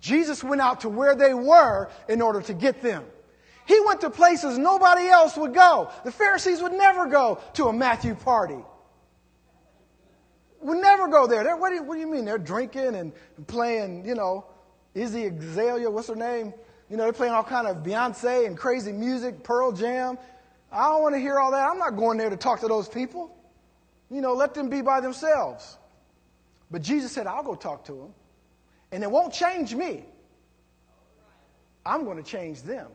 Jesus 0.00 0.44
went 0.44 0.60
out 0.60 0.82
to 0.82 0.88
where 0.88 1.16
they 1.16 1.34
were 1.34 1.90
in 2.08 2.22
order 2.22 2.40
to 2.42 2.54
get 2.54 2.82
them. 2.82 3.04
He 3.66 3.80
went 3.86 4.00
to 4.02 4.10
places 4.10 4.58
nobody 4.58 5.08
else 5.08 5.36
would 5.36 5.54
go. 5.54 5.90
The 6.04 6.12
Pharisees 6.12 6.60
would 6.60 6.72
never 6.72 7.06
go 7.06 7.40
to 7.54 7.66
a 7.68 7.72
Matthew 7.72 8.14
party. 8.14 8.58
Would 10.60 10.78
never 10.78 11.08
go 11.08 11.26
there. 11.26 11.56
What 11.56 11.70
do, 11.70 11.76
you, 11.76 11.82
what 11.82 11.94
do 11.94 12.00
you 12.00 12.06
mean? 12.06 12.24
They're 12.24 12.38
drinking 12.38 12.94
and 12.94 13.12
playing, 13.46 14.06
you 14.06 14.14
know, 14.14 14.46
Izzy 14.94 15.26
Azalea, 15.26 15.90
what's 15.90 16.08
her 16.08 16.14
name? 16.14 16.54
You 16.88 16.96
know, 16.96 17.04
they're 17.04 17.12
playing 17.12 17.32
all 17.32 17.44
kind 17.44 17.66
of 17.66 17.78
Beyonce 17.78 18.46
and 18.46 18.56
crazy 18.56 18.92
music, 18.92 19.42
Pearl 19.42 19.72
Jam. 19.72 20.18
I 20.70 20.88
don't 20.88 21.02
want 21.02 21.14
to 21.14 21.20
hear 21.20 21.38
all 21.38 21.50
that. 21.50 21.68
I'm 21.68 21.78
not 21.78 21.96
going 21.96 22.18
there 22.18 22.30
to 22.30 22.36
talk 22.36 22.60
to 22.60 22.68
those 22.68 22.88
people. 22.88 23.36
You 24.10 24.20
know, 24.20 24.34
let 24.34 24.54
them 24.54 24.68
be 24.68 24.82
by 24.82 25.00
themselves. 25.00 25.78
But 26.70 26.82
Jesus 26.82 27.12
said, 27.12 27.26
I'll 27.26 27.42
go 27.42 27.54
talk 27.54 27.84
to 27.86 27.92
them. 27.92 28.14
And 28.92 29.02
it 29.02 29.10
won't 29.10 29.32
change 29.32 29.74
me. 29.74 30.04
I'm 31.86 32.04
going 32.04 32.16
to 32.16 32.22
change 32.22 32.62
them. 32.62 32.88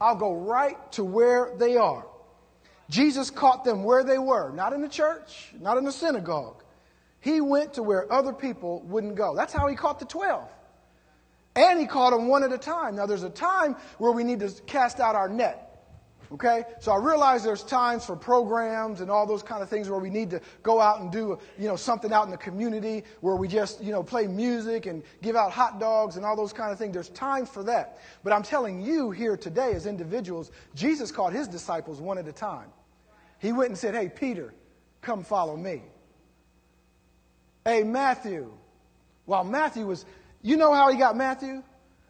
I'll 0.00 0.16
go 0.16 0.34
right 0.34 0.76
to 0.92 1.04
where 1.04 1.52
they 1.56 1.76
are. 1.76 2.06
Jesus 2.88 3.30
caught 3.30 3.64
them 3.64 3.82
where 3.82 4.04
they 4.04 4.18
were, 4.18 4.52
not 4.52 4.72
in 4.72 4.80
the 4.80 4.88
church, 4.88 5.52
not 5.58 5.76
in 5.76 5.84
the 5.84 5.92
synagogue. 5.92 6.62
He 7.20 7.40
went 7.40 7.74
to 7.74 7.82
where 7.82 8.10
other 8.12 8.32
people 8.32 8.82
wouldn't 8.82 9.16
go. 9.16 9.34
That's 9.34 9.52
how 9.52 9.66
he 9.66 9.74
caught 9.74 9.98
the 9.98 10.04
12. 10.04 10.48
And 11.56 11.80
he 11.80 11.86
caught 11.86 12.10
them 12.10 12.28
one 12.28 12.44
at 12.44 12.52
a 12.52 12.58
time. 12.58 12.94
Now, 12.94 13.06
there's 13.06 13.22
a 13.22 13.30
time 13.30 13.76
where 13.98 14.12
we 14.12 14.22
need 14.22 14.40
to 14.40 14.50
cast 14.66 15.00
out 15.00 15.16
our 15.16 15.28
net. 15.28 15.65
Okay? 16.32 16.64
So 16.80 16.92
I 16.92 16.96
realize 16.96 17.44
there's 17.44 17.62
times 17.62 18.04
for 18.04 18.16
programs 18.16 19.00
and 19.00 19.10
all 19.10 19.26
those 19.26 19.42
kind 19.42 19.62
of 19.62 19.68
things 19.68 19.88
where 19.88 20.00
we 20.00 20.10
need 20.10 20.30
to 20.30 20.40
go 20.62 20.80
out 20.80 21.00
and 21.00 21.10
do, 21.10 21.38
you 21.58 21.68
know, 21.68 21.76
something 21.76 22.12
out 22.12 22.24
in 22.24 22.30
the 22.30 22.36
community 22.36 23.04
where 23.20 23.36
we 23.36 23.48
just, 23.48 23.82
you 23.82 23.92
know, 23.92 24.02
play 24.02 24.26
music 24.26 24.86
and 24.86 25.02
give 25.22 25.36
out 25.36 25.52
hot 25.52 25.78
dogs 25.78 26.16
and 26.16 26.24
all 26.24 26.36
those 26.36 26.52
kind 26.52 26.72
of 26.72 26.78
things. 26.78 26.92
There's 26.94 27.10
times 27.10 27.48
for 27.48 27.62
that. 27.64 27.98
But 28.24 28.32
I'm 28.32 28.42
telling 28.42 28.80
you 28.80 29.10
here 29.10 29.36
today 29.36 29.72
as 29.72 29.86
individuals, 29.86 30.50
Jesus 30.74 31.10
called 31.10 31.32
his 31.32 31.48
disciples 31.48 32.00
one 32.00 32.18
at 32.18 32.26
a 32.26 32.32
time. 32.32 32.68
He 33.38 33.52
went 33.52 33.70
and 33.70 33.78
said, 33.78 33.94
Hey, 33.94 34.08
Peter, 34.08 34.54
come 35.02 35.22
follow 35.22 35.56
me. 35.56 35.82
Hey, 37.64 37.82
Matthew. 37.82 38.52
While 39.24 39.44
Matthew 39.44 39.86
was, 39.86 40.04
you 40.42 40.56
know 40.56 40.72
how 40.72 40.90
he 40.90 40.96
got 40.96 41.16
Matthew? 41.16 41.62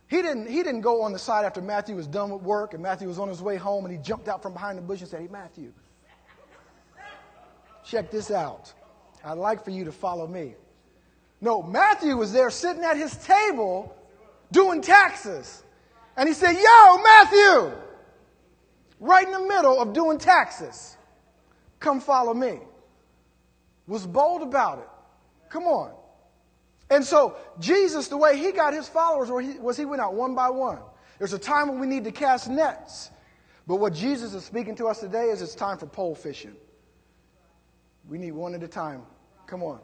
He 0.09 0.23
didn't, 0.23 0.49
he 0.49 0.63
didn't 0.63 0.83
go 0.83 1.03
on 1.03 1.13
the 1.13 1.19
side 1.19 1.45
after 1.45 1.61
Matthew 1.61 1.97
was 1.97 2.07
done 2.07 2.31
with 2.31 2.43
work 2.43 2.75
and 2.75 2.83
Matthew 2.83 3.09
was 3.09 3.19
on 3.19 3.29
his 3.29 3.43
way 3.43 3.57
home 3.57 3.85
and 3.85 3.93
he 3.93 4.01
jumped 4.01 4.29
out 4.29 4.43
from 4.43 4.53
behind 4.53 4.79
the 4.79 4.83
bush 4.83 5.01
and 5.01 5.09
said, 5.09 5.21
Hey, 5.21 5.29
Matthew, 5.31 5.73
check 7.85 8.11
this 8.11 8.31
out. 8.31 8.73
I'd 9.25 9.39
like 9.39 9.65
for 9.65 9.71
you 9.71 9.85
to 9.85 9.93
follow 9.93 10.27
me. 10.27 10.55
No, 11.41 11.63
Matthew 11.63 12.17
was 12.17 12.33
there 12.33 12.51
sitting 12.51 12.85
at 12.85 12.97
his 12.97 13.17
table 13.17 13.95
doing 14.53 14.81
taxes. 14.81 15.65
And 16.17 16.29
he 16.29 16.35
said, 16.35 16.53
Yo, 16.53 17.03
Matthew, 17.03 17.73
right 19.01 19.27
in 19.27 19.33
the 19.33 19.47
middle 19.47 19.81
of 19.81 19.93
doing 19.93 20.19
taxes, 20.19 20.97
come 21.81 22.01
follow 22.01 22.33
me. 22.33 22.61
Was 23.89 24.07
bold 24.07 24.43
about 24.43 24.79
it. 24.79 24.89
Come 25.49 25.65
on. 25.65 25.93
And 26.91 27.05
so, 27.05 27.37
Jesus, 27.59 28.09
the 28.09 28.17
way 28.17 28.39
he 28.39 28.53
got 28.53 28.73
his 28.73 28.89
followers 28.89 29.31
was 29.61 29.77
he 29.77 29.85
went 29.85 30.01
out 30.01 30.15
one 30.15 30.35
by 30.35 30.51
one. 30.51 30.79
There's 31.19 31.33
a 31.33 31.39
time 31.39 31.69
when 31.69 31.81
we 31.81 31.87
need 31.87 32.05
to 32.05 32.13
cast 32.13 32.49
nets. 32.49 33.11
But 33.67 33.77
what 33.77 33.93
Jesus 33.93 34.35
is 34.35 34.45
speaking 34.45 34.77
to 34.77 34.87
us 34.87 35.01
today 35.01 35.31
is 35.31 35.43
it's 35.43 35.55
time 35.55 35.79
for 35.79 35.87
pole 35.87 36.15
fishing. 36.15 36.55
We 38.09 38.19
need 38.19 38.33
one 38.33 38.55
at 38.55 38.63
a 38.63 38.69
time. 38.69 39.03
Come 39.47 39.63
on. 39.63 39.81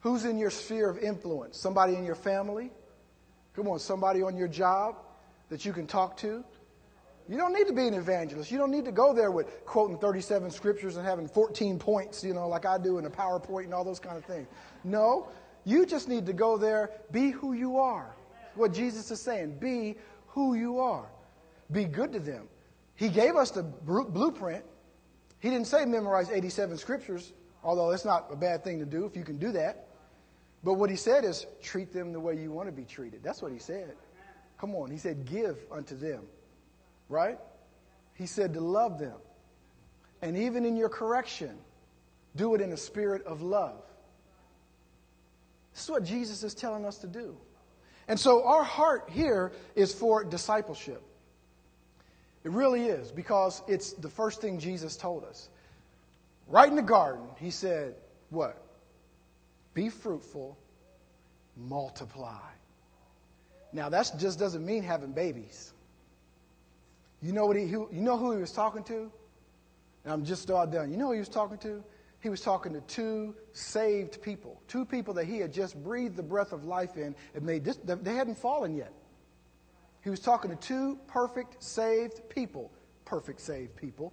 Who's 0.00 0.24
in 0.24 0.38
your 0.38 0.50
sphere 0.50 0.88
of 0.88 0.98
influence? 0.98 1.58
Somebody 1.58 1.96
in 1.96 2.04
your 2.04 2.14
family? 2.14 2.70
Come 3.54 3.68
on, 3.68 3.78
somebody 3.78 4.22
on 4.22 4.36
your 4.36 4.48
job 4.48 4.96
that 5.50 5.64
you 5.64 5.72
can 5.72 5.86
talk 5.86 6.16
to? 6.18 6.44
You 7.28 7.36
don't 7.36 7.52
need 7.52 7.66
to 7.66 7.72
be 7.72 7.88
an 7.88 7.94
evangelist. 7.94 8.52
You 8.52 8.58
don't 8.58 8.70
need 8.70 8.84
to 8.84 8.92
go 8.92 9.12
there 9.12 9.32
with 9.32 9.64
quoting 9.66 9.98
37 9.98 10.50
scriptures 10.50 10.96
and 10.96 11.04
having 11.04 11.26
14 11.26 11.78
points, 11.78 12.22
you 12.22 12.32
know, 12.32 12.46
like 12.48 12.64
I 12.64 12.78
do 12.78 12.98
in 12.98 13.04
a 13.04 13.10
PowerPoint 13.10 13.64
and 13.64 13.74
all 13.74 13.82
those 13.82 13.98
kind 13.98 14.16
of 14.16 14.24
things. 14.24 14.46
No, 14.84 15.28
you 15.66 15.84
just 15.84 16.08
need 16.08 16.26
to 16.26 16.32
go 16.32 16.56
there, 16.56 16.92
be 17.10 17.30
who 17.30 17.52
you 17.52 17.76
are. 17.76 18.14
What 18.54 18.72
Jesus 18.72 19.10
is 19.10 19.20
saying, 19.20 19.58
be 19.58 19.96
who 20.28 20.54
you 20.54 20.78
are. 20.78 21.06
Be 21.72 21.84
good 21.84 22.12
to 22.12 22.20
them. 22.20 22.48
He 22.94 23.08
gave 23.08 23.34
us 23.34 23.50
the 23.50 23.64
blueprint. 23.64 24.64
He 25.40 25.50
didn't 25.50 25.66
say 25.66 25.84
memorize 25.84 26.30
87 26.30 26.78
scriptures, 26.78 27.32
although 27.64 27.90
it's 27.90 28.04
not 28.04 28.28
a 28.30 28.36
bad 28.36 28.62
thing 28.62 28.78
to 28.78 28.86
do 28.86 29.06
if 29.06 29.16
you 29.16 29.24
can 29.24 29.38
do 29.38 29.50
that. 29.52 29.88
But 30.62 30.74
what 30.74 30.88
he 30.88 30.96
said 30.96 31.24
is 31.24 31.46
treat 31.60 31.92
them 31.92 32.12
the 32.12 32.20
way 32.20 32.36
you 32.36 32.52
want 32.52 32.68
to 32.68 32.72
be 32.72 32.84
treated. 32.84 33.24
That's 33.24 33.42
what 33.42 33.50
he 33.50 33.58
said. 33.58 33.96
Come 34.58 34.72
on. 34.76 34.88
He 34.90 34.98
said 34.98 35.26
give 35.26 35.58
unto 35.72 35.96
them. 35.96 36.22
Right? 37.08 37.38
He 38.14 38.26
said 38.26 38.54
to 38.54 38.60
love 38.60 39.00
them. 39.00 39.18
And 40.22 40.36
even 40.36 40.64
in 40.64 40.76
your 40.76 40.88
correction, 40.88 41.58
do 42.36 42.54
it 42.54 42.60
in 42.60 42.72
a 42.72 42.76
spirit 42.76 43.24
of 43.24 43.42
love. 43.42 43.82
This 45.76 45.84
is 45.84 45.90
what 45.90 46.04
Jesus 46.04 46.42
is 46.42 46.54
telling 46.54 46.86
us 46.86 46.96
to 46.98 47.06
do. 47.06 47.36
And 48.08 48.18
so 48.18 48.46
our 48.46 48.64
heart 48.64 49.10
here 49.12 49.52
is 49.74 49.92
for 49.92 50.24
discipleship. 50.24 51.02
It 52.44 52.50
really 52.50 52.86
is 52.86 53.12
because 53.12 53.60
it's 53.68 53.92
the 53.92 54.08
first 54.08 54.40
thing 54.40 54.58
Jesus 54.58 54.96
told 54.96 55.22
us. 55.24 55.50
Right 56.48 56.66
in 56.66 56.76
the 56.76 56.82
garden, 56.82 57.26
he 57.38 57.50
said, 57.50 57.94
What? 58.30 58.56
Be 59.74 59.90
fruitful, 59.90 60.56
multiply. 61.58 62.40
Now, 63.74 63.90
that 63.90 64.10
just 64.18 64.38
doesn't 64.38 64.64
mean 64.64 64.82
having 64.82 65.12
babies. 65.12 65.74
You 67.20 67.34
know, 67.34 67.44
what 67.44 67.56
he, 67.56 67.64
you 67.64 67.88
know 67.90 68.16
who 68.16 68.32
he 68.32 68.38
was 68.38 68.52
talking 68.52 68.82
to? 68.84 69.10
And 70.04 70.12
I'm 70.14 70.24
just 70.24 70.48
about 70.48 70.72
done. 70.72 70.90
You 70.90 70.96
know 70.96 71.08
who 71.08 71.12
he 71.12 71.18
was 71.18 71.28
talking 71.28 71.58
to? 71.58 71.84
He 72.20 72.28
was 72.28 72.40
talking 72.40 72.72
to 72.72 72.80
two 72.82 73.34
saved 73.52 74.20
people, 74.22 74.60
two 74.68 74.84
people 74.84 75.14
that 75.14 75.26
he 75.26 75.38
had 75.38 75.52
just 75.52 75.80
breathed 75.82 76.16
the 76.16 76.22
breath 76.22 76.52
of 76.52 76.64
life 76.64 76.96
in 76.96 77.14
and 77.34 77.44
made 77.44 77.64
this, 77.64 77.78
they 77.84 78.14
hadn't 78.14 78.38
fallen 78.38 78.74
yet. 78.74 78.92
He 80.02 80.10
was 80.10 80.20
talking 80.20 80.50
to 80.50 80.56
two 80.56 80.98
perfect 81.08 81.62
saved 81.62 82.28
people, 82.28 82.72
perfect 83.04 83.40
saved 83.40 83.76
people. 83.76 84.12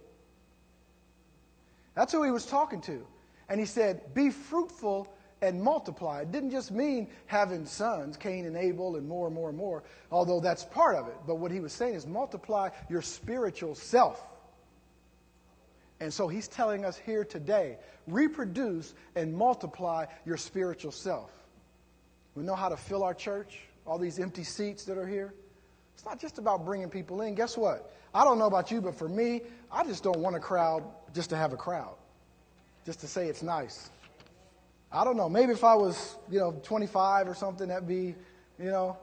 That's 1.94 2.12
who 2.12 2.24
he 2.24 2.30
was 2.30 2.46
talking 2.46 2.80
to. 2.82 3.06
And 3.48 3.60
he 3.60 3.66
said, 3.66 4.14
Be 4.14 4.30
fruitful 4.30 5.14
and 5.40 5.62
multiply. 5.62 6.22
It 6.22 6.32
didn't 6.32 6.50
just 6.50 6.72
mean 6.72 7.08
having 7.26 7.66
sons, 7.66 8.16
Cain 8.16 8.46
and 8.46 8.56
Abel, 8.56 8.96
and 8.96 9.06
more 9.06 9.26
and 9.26 9.34
more 9.34 9.50
and 9.50 9.58
more, 9.58 9.84
although 10.10 10.40
that's 10.40 10.64
part 10.64 10.96
of 10.96 11.08
it. 11.08 11.16
But 11.26 11.36
what 11.36 11.50
he 11.50 11.60
was 11.60 11.72
saying 11.72 11.94
is 11.94 12.06
multiply 12.06 12.70
your 12.88 13.02
spiritual 13.02 13.74
self. 13.74 14.22
And 16.04 16.12
so 16.12 16.28
he's 16.28 16.48
telling 16.48 16.84
us 16.84 16.98
here 16.98 17.24
today 17.24 17.78
reproduce 18.06 18.92
and 19.16 19.34
multiply 19.34 20.04
your 20.26 20.36
spiritual 20.36 20.92
self. 20.92 21.30
We 22.34 22.42
know 22.42 22.54
how 22.54 22.68
to 22.68 22.76
fill 22.76 23.02
our 23.02 23.14
church, 23.14 23.60
all 23.86 23.98
these 23.98 24.18
empty 24.18 24.44
seats 24.44 24.84
that 24.84 24.98
are 24.98 25.06
here. 25.06 25.32
It's 25.94 26.04
not 26.04 26.20
just 26.20 26.36
about 26.36 26.66
bringing 26.66 26.90
people 26.90 27.22
in. 27.22 27.34
Guess 27.34 27.56
what? 27.56 27.90
I 28.12 28.22
don't 28.22 28.38
know 28.38 28.44
about 28.44 28.70
you, 28.70 28.82
but 28.82 28.94
for 28.94 29.08
me, 29.08 29.40
I 29.72 29.82
just 29.82 30.02
don't 30.02 30.18
want 30.18 30.36
a 30.36 30.40
crowd 30.40 30.84
just 31.14 31.30
to 31.30 31.36
have 31.36 31.54
a 31.54 31.56
crowd, 31.56 31.94
just 32.84 33.00
to 33.00 33.06
say 33.06 33.28
it's 33.28 33.42
nice. 33.42 33.88
I 34.92 35.04
don't 35.04 35.16
know. 35.16 35.30
Maybe 35.30 35.52
if 35.52 35.64
I 35.64 35.74
was, 35.74 36.18
you 36.30 36.38
know, 36.38 36.52
25 36.64 37.28
or 37.28 37.34
something, 37.34 37.68
that'd 37.68 37.88
be, 37.88 38.14
you 38.58 38.70
know. 38.70 38.98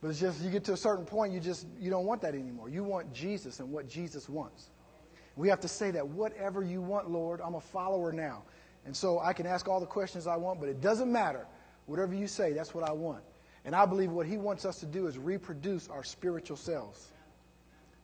But 0.00 0.08
it's 0.08 0.20
just 0.20 0.40
you 0.40 0.50
get 0.50 0.64
to 0.64 0.72
a 0.72 0.78
certain 0.78 1.04
point, 1.04 1.34
you 1.34 1.40
just 1.40 1.66
you 1.78 1.90
don't 1.90 2.06
want 2.06 2.22
that 2.22 2.34
anymore. 2.34 2.70
You 2.70 2.82
want 2.82 3.12
Jesus 3.12 3.60
and 3.60 3.70
what 3.70 3.90
Jesus 3.90 4.26
wants. 4.26 4.70
We 5.36 5.48
have 5.48 5.60
to 5.60 5.68
say 5.68 5.90
that 5.92 6.06
whatever 6.06 6.62
you 6.62 6.80
want, 6.80 7.10
Lord, 7.10 7.40
I'm 7.40 7.54
a 7.54 7.60
follower 7.60 8.12
now. 8.12 8.42
And 8.84 8.96
so 8.96 9.20
I 9.20 9.32
can 9.32 9.46
ask 9.46 9.68
all 9.68 9.80
the 9.80 9.86
questions 9.86 10.26
I 10.26 10.36
want, 10.36 10.60
but 10.60 10.68
it 10.68 10.80
doesn't 10.80 11.10
matter. 11.10 11.46
Whatever 11.86 12.14
you 12.14 12.26
say, 12.26 12.52
that's 12.52 12.74
what 12.74 12.88
I 12.88 12.92
want. 12.92 13.22
And 13.64 13.74
I 13.74 13.84
believe 13.84 14.10
what 14.10 14.26
he 14.26 14.38
wants 14.38 14.64
us 14.64 14.80
to 14.80 14.86
do 14.86 15.06
is 15.06 15.18
reproduce 15.18 15.88
our 15.88 16.02
spiritual 16.02 16.56
selves. 16.56 17.08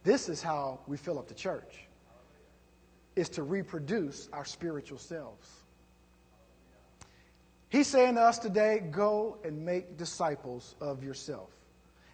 This 0.04 0.28
is 0.28 0.42
how 0.42 0.80
we 0.86 0.96
fill 0.96 1.18
up 1.18 1.28
the 1.28 1.34
church. 1.34 1.86
Is 3.16 3.28
to 3.30 3.42
reproduce 3.42 4.28
our 4.32 4.44
spiritual 4.44 4.98
selves. 4.98 5.48
He's 7.68 7.86
saying 7.86 8.14
to 8.14 8.20
us 8.20 8.38
today, 8.38 8.82
go 8.90 9.38
and 9.44 9.64
make 9.64 9.96
disciples 9.96 10.76
of 10.80 11.02
yourself. 11.02 11.50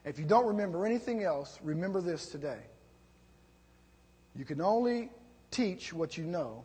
If 0.04 0.18
you 0.18 0.24
don't 0.24 0.46
remember 0.46 0.86
anything 0.86 1.22
else, 1.22 1.58
remember 1.62 2.00
this 2.00 2.26
today. 2.26 2.60
You 4.34 4.44
can 4.44 4.60
only 4.60 5.10
teach 5.50 5.92
what 5.92 6.16
you 6.16 6.24
know, 6.24 6.64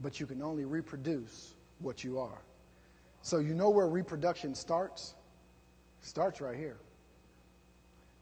but 0.00 0.18
you 0.18 0.26
can 0.26 0.42
only 0.42 0.64
reproduce 0.64 1.54
what 1.78 2.02
you 2.02 2.18
are. 2.18 2.42
So 3.22 3.38
you 3.38 3.54
know 3.54 3.70
where 3.70 3.86
reproduction 3.86 4.54
starts? 4.54 5.14
It 6.02 6.08
starts 6.08 6.40
right 6.40 6.56
here. 6.56 6.76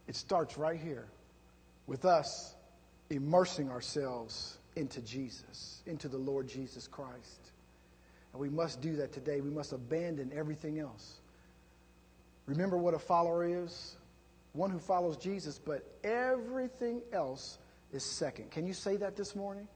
It 0.07 0.17
starts 0.17 0.59
right 0.59 0.79
here 0.79 1.07
with 1.87 2.05
us 2.05 2.55
immersing 3.11 3.71
ourselves 3.71 4.59
into 4.77 5.01
Jesus, 5.01 5.83
into 5.87 6.09
the 6.09 6.19
Lord 6.19 6.49
Jesus 6.49 6.87
Christ. 6.87 7.53
And 8.33 8.41
we 8.41 8.49
must 8.49 8.81
do 8.81 8.97
that 8.97 9.13
today. 9.13 9.41
We 9.41 9.51
must 9.51 9.73
abandon 9.73 10.31
everything 10.35 10.79
else. 10.79 11.21
Remember 12.47 12.77
what 12.77 12.95
a 12.95 12.99
follower 12.99 13.45
is? 13.45 13.97
One 14.53 14.71
who 14.71 14.79
follows 14.79 15.17
Jesus, 15.17 15.59
but 15.59 15.85
everything 16.05 17.03
else 17.13 17.59
is 17.93 18.03
second. 18.03 18.51
Can 18.51 18.67
you 18.67 18.73
say 18.73 18.97
that 18.97 19.17
this 19.17 19.37
morning? 19.37 19.69